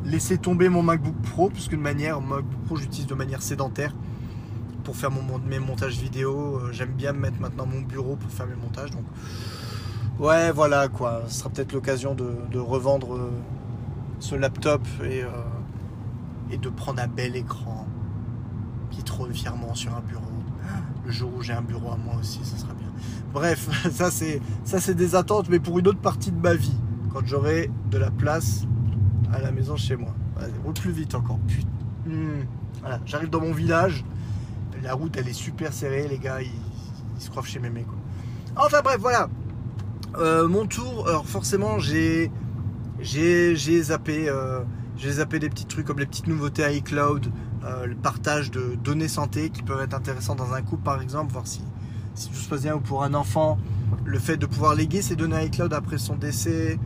laisser 0.05 0.37
tomber 0.37 0.69
mon 0.69 0.83
MacBook 0.83 1.15
Pro, 1.31 1.49
puisque 1.49 1.71
de 1.71 1.77
manière, 1.77 2.21
MacBook 2.21 2.61
Pro 2.65 2.75
j'utilise 2.75 3.07
de 3.07 3.15
manière 3.15 3.41
sédentaire 3.41 3.93
pour 4.83 4.95
faire 4.95 5.11
mon, 5.11 5.39
mes 5.39 5.59
montages 5.59 5.97
vidéo. 5.97 6.57
Euh, 6.57 6.71
j'aime 6.71 6.91
bien 6.91 7.13
mettre 7.13 7.39
maintenant 7.39 7.65
mon 7.65 7.81
bureau 7.81 8.15
pour 8.15 8.29
faire 8.29 8.47
mes 8.47 8.55
montages. 8.55 8.91
Donc 8.91 9.05
ouais 10.19 10.51
voilà 10.51 10.87
quoi. 10.89 11.23
Ce 11.27 11.39
sera 11.39 11.49
peut-être 11.49 11.73
l'occasion 11.73 12.15
de, 12.15 12.59
revendre 12.59 13.15
euh, 13.15 13.31
ce 14.19 14.35
laptop 14.35 14.81
et, 15.03 15.23
euh, 15.23 15.29
de 16.57 16.69
prendre 16.69 17.01
un 17.01 17.07
bel 17.07 17.35
écran 17.35 17.87
qui 18.91 19.03
trône 19.03 19.33
fièrement 19.33 19.73
sur 19.73 19.95
un 19.95 20.01
bureau. 20.01 20.23
Le 21.05 21.11
jour 21.11 21.31
où 21.37 21.41
j'ai 21.41 21.53
un 21.53 21.61
bureau 21.61 21.91
à 21.91 21.97
moi 21.97 22.15
aussi, 22.19 22.39
ça 22.43 22.57
sera 22.57 22.73
bien. 22.73 22.87
Bref, 23.33 23.69
ça 23.91 24.09
c'est 24.09 24.41
ça 24.63 24.79
c'est 24.79 24.95
des 24.95 25.15
attentes, 25.15 25.49
mais 25.49 25.59
pour 25.59 25.79
une 25.79 25.87
autre 25.87 25.99
partie 25.99 26.31
de 26.31 26.39
ma 26.39 26.53
vie, 26.53 26.77
quand 27.11 27.25
j'aurai 27.25 27.69
de 27.91 27.97
la 27.97 28.11
place 28.11 28.65
à 29.33 29.41
la 29.41 29.51
maison 29.51 29.75
chez 29.75 29.95
moi. 29.95 30.13
Allez, 30.39 30.53
roule 30.63 30.73
plus 30.73 30.91
vite 30.91 31.15
encore, 31.15 31.39
putain. 31.47 31.67
Hmm, 32.05 32.45
voilà, 32.81 32.99
j'arrive 33.05 33.29
dans 33.29 33.41
mon 33.41 33.53
village. 33.53 34.05
La 34.81 34.93
route, 34.93 35.15
elle 35.17 35.27
est 35.29 35.33
super 35.33 35.71
serrée. 35.73 36.07
Les 36.07 36.17
gars, 36.17 36.41
ils, 36.41 36.49
ils 37.15 37.21
se 37.21 37.29
croient 37.29 37.43
chez 37.43 37.59
mémé. 37.59 37.83
Quoi. 37.83 38.65
Enfin 38.65 38.81
bref, 38.83 38.97
voilà. 38.99 39.29
Euh, 40.17 40.47
mon 40.47 40.67
tour, 40.67 41.07
alors 41.07 41.25
forcément, 41.25 41.79
j'ai 41.79 42.31
j'ai 42.99 43.81
zappé, 43.81 44.29
euh, 44.29 44.59
j'ai 45.03 45.11
zappé 45.11 45.37
des 45.39 45.49
petits 45.49 45.65
trucs 45.65 45.85
comme 45.85 45.99
les 45.99 46.05
petites 46.05 46.27
nouveautés 46.27 46.63
à 46.63 46.71
iCloud, 46.71 47.29
euh, 47.65 47.85
le 47.85 47.95
partage 47.95 48.51
de 48.51 48.75
données 48.81 49.09
santé 49.09 49.49
qui 49.49 49.61
peuvent 49.61 49.81
être 49.81 49.93
intéressants 49.93 50.35
dans 50.35 50.53
un 50.53 50.61
couple 50.61 50.83
par 50.83 51.01
exemple, 51.01 51.33
voir 51.33 51.45
si, 51.45 51.61
si 52.15 52.29
tout 52.29 52.35
se 52.35 52.47
passe 52.47 52.61
bien 52.61 52.75
ou 52.75 52.79
pour 52.79 53.03
un 53.03 53.13
enfant, 53.13 53.57
le 54.05 54.17
fait 54.17 54.37
de 54.37 54.45
pouvoir 54.45 54.75
léguer 54.75 55.01
ces 55.01 55.17
données 55.17 55.35
à 55.35 55.43
iCloud 55.43 55.73
après 55.73 55.97
son 55.97 56.15
décès 56.15 56.79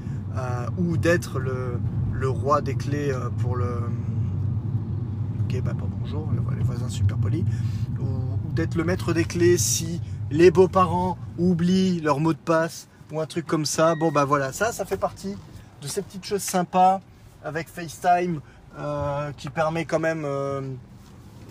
ou 0.78 0.98
d'être 0.98 1.40
le, 1.40 1.80
le, 2.14 2.30
roi 2.30 2.62
des 2.62 2.76
clés 2.76 3.12
pour 3.40 3.56
le. 3.56 3.90
Ok, 5.44 5.62
bah 5.64 5.74
bonjour, 6.00 6.30
les 6.56 6.64
voisins 6.64 6.90
super 6.90 7.18
polis. 7.18 7.44
Ou, 8.00 8.54
d'être 8.54 8.76
le 8.76 8.84
maître 8.84 9.14
des 9.14 9.26
clés 9.26 9.58
si 9.58 10.00
les 10.30 10.52
beaux-parents 10.52 11.18
oublient 11.40 12.02
leur 12.02 12.20
mot 12.20 12.34
de 12.34 12.38
passe 12.38 12.88
ou 13.12 13.20
un 13.20 13.26
truc 13.26 13.46
comme 13.48 13.66
ça. 13.66 13.96
Bon, 13.96 14.12
bah 14.12 14.26
voilà, 14.26 14.52
ça, 14.52 14.72
ça 14.72 14.86
fait 14.86 14.98
partie 14.98 15.36
de 15.82 15.88
ces 15.88 16.02
petites 16.04 16.26
choses 16.26 16.42
sympas 16.42 17.02
avec 17.43 17.69
FaceTime 17.69 18.41
euh, 18.78 19.32
qui 19.32 19.50
permet 19.50 19.86
quand 19.86 20.00
même 20.00 20.23
euh, 20.26 20.62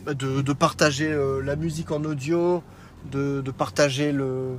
de, 0.07 0.53
partager 0.53 1.11
euh, 1.11 1.43
la 1.43 1.57
musique 1.57 1.91
en 1.91 2.05
audio, 2.05 2.63
de, 3.11 3.43
partager 3.51 4.13
le, 4.13 4.59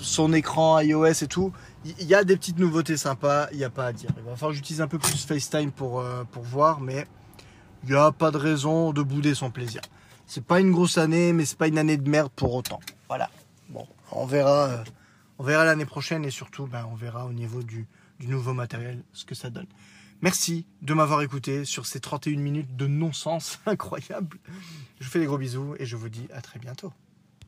son 0.00 0.32
écran 0.32 0.78
iOS 0.78 1.06
et 1.06 1.26
tout. 1.26 1.52
Il 1.84 2.06
y 2.06 2.14
a 2.14 2.24
des 2.24 2.36
petites 2.36 2.58
nouveautés 2.58 2.96
sympas, 2.96 3.48
il 3.52 3.58
n'y 3.58 3.64
a 3.64 3.70
pas 3.70 3.86
à 3.86 3.92
dire. 3.92 4.10
Il 4.18 4.22
va 4.22 4.36
falloir 4.36 4.50
que 4.50 4.56
j'utilise 4.56 4.80
un 4.80 4.88
peu 4.88 4.98
plus 4.98 5.24
FaceTime 5.24 5.72
pour, 5.72 6.04
pour 6.30 6.42
voir, 6.42 6.80
mais 6.80 7.06
il 7.84 7.90
n'y 7.90 7.96
a 7.96 8.12
pas 8.12 8.30
de 8.30 8.38
raison 8.38 8.92
de 8.92 9.02
bouder 9.02 9.34
son 9.34 9.50
plaisir. 9.50 9.80
C'est 10.26 10.44
pas 10.44 10.60
une 10.60 10.72
grosse 10.72 10.98
année, 10.98 11.32
mais 11.32 11.44
c'est 11.44 11.58
pas 11.58 11.68
une 11.68 11.78
année 11.78 11.96
de 11.96 12.08
merde 12.08 12.30
pour 12.34 12.54
autant. 12.54 12.80
Voilà. 13.08 13.30
Bon, 13.68 13.86
on 14.10 14.26
verra, 14.26 14.84
on 15.38 15.44
verra 15.44 15.64
l'année 15.64 15.86
prochaine 15.86 16.24
et 16.24 16.30
surtout, 16.30 16.66
ben, 16.66 16.86
on 16.90 16.94
verra 16.94 17.26
au 17.26 17.32
niveau 17.32 17.62
du, 17.62 17.86
du 18.18 18.28
nouveau 18.28 18.52
matériel, 18.52 19.02
ce 19.12 19.24
que 19.24 19.34
ça 19.34 19.50
donne. 19.50 19.66
Merci 20.26 20.66
de 20.82 20.92
m'avoir 20.92 21.22
écouté 21.22 21.64
sur 21.64 21.86
ces 21.86 22.00
31 22.00 22.38
minutes 22.40 22.74
de 22.74 22.88
non-sens 22.88 23.60
incroyable. 23.66 24.38
Je 24.98 25.04
vous 25.04 25.10
fais 25.12 25.20
des 25.20 25.26
gros 25.26 25.38
bisous 25.38 25.76
et 25.78 25.86
je 25.86 25.94
vous 25.94 26.08
dis 26.08 26.26
à 26.32 26.40
très 26.40 26.58
bientôt. 26.58 26.92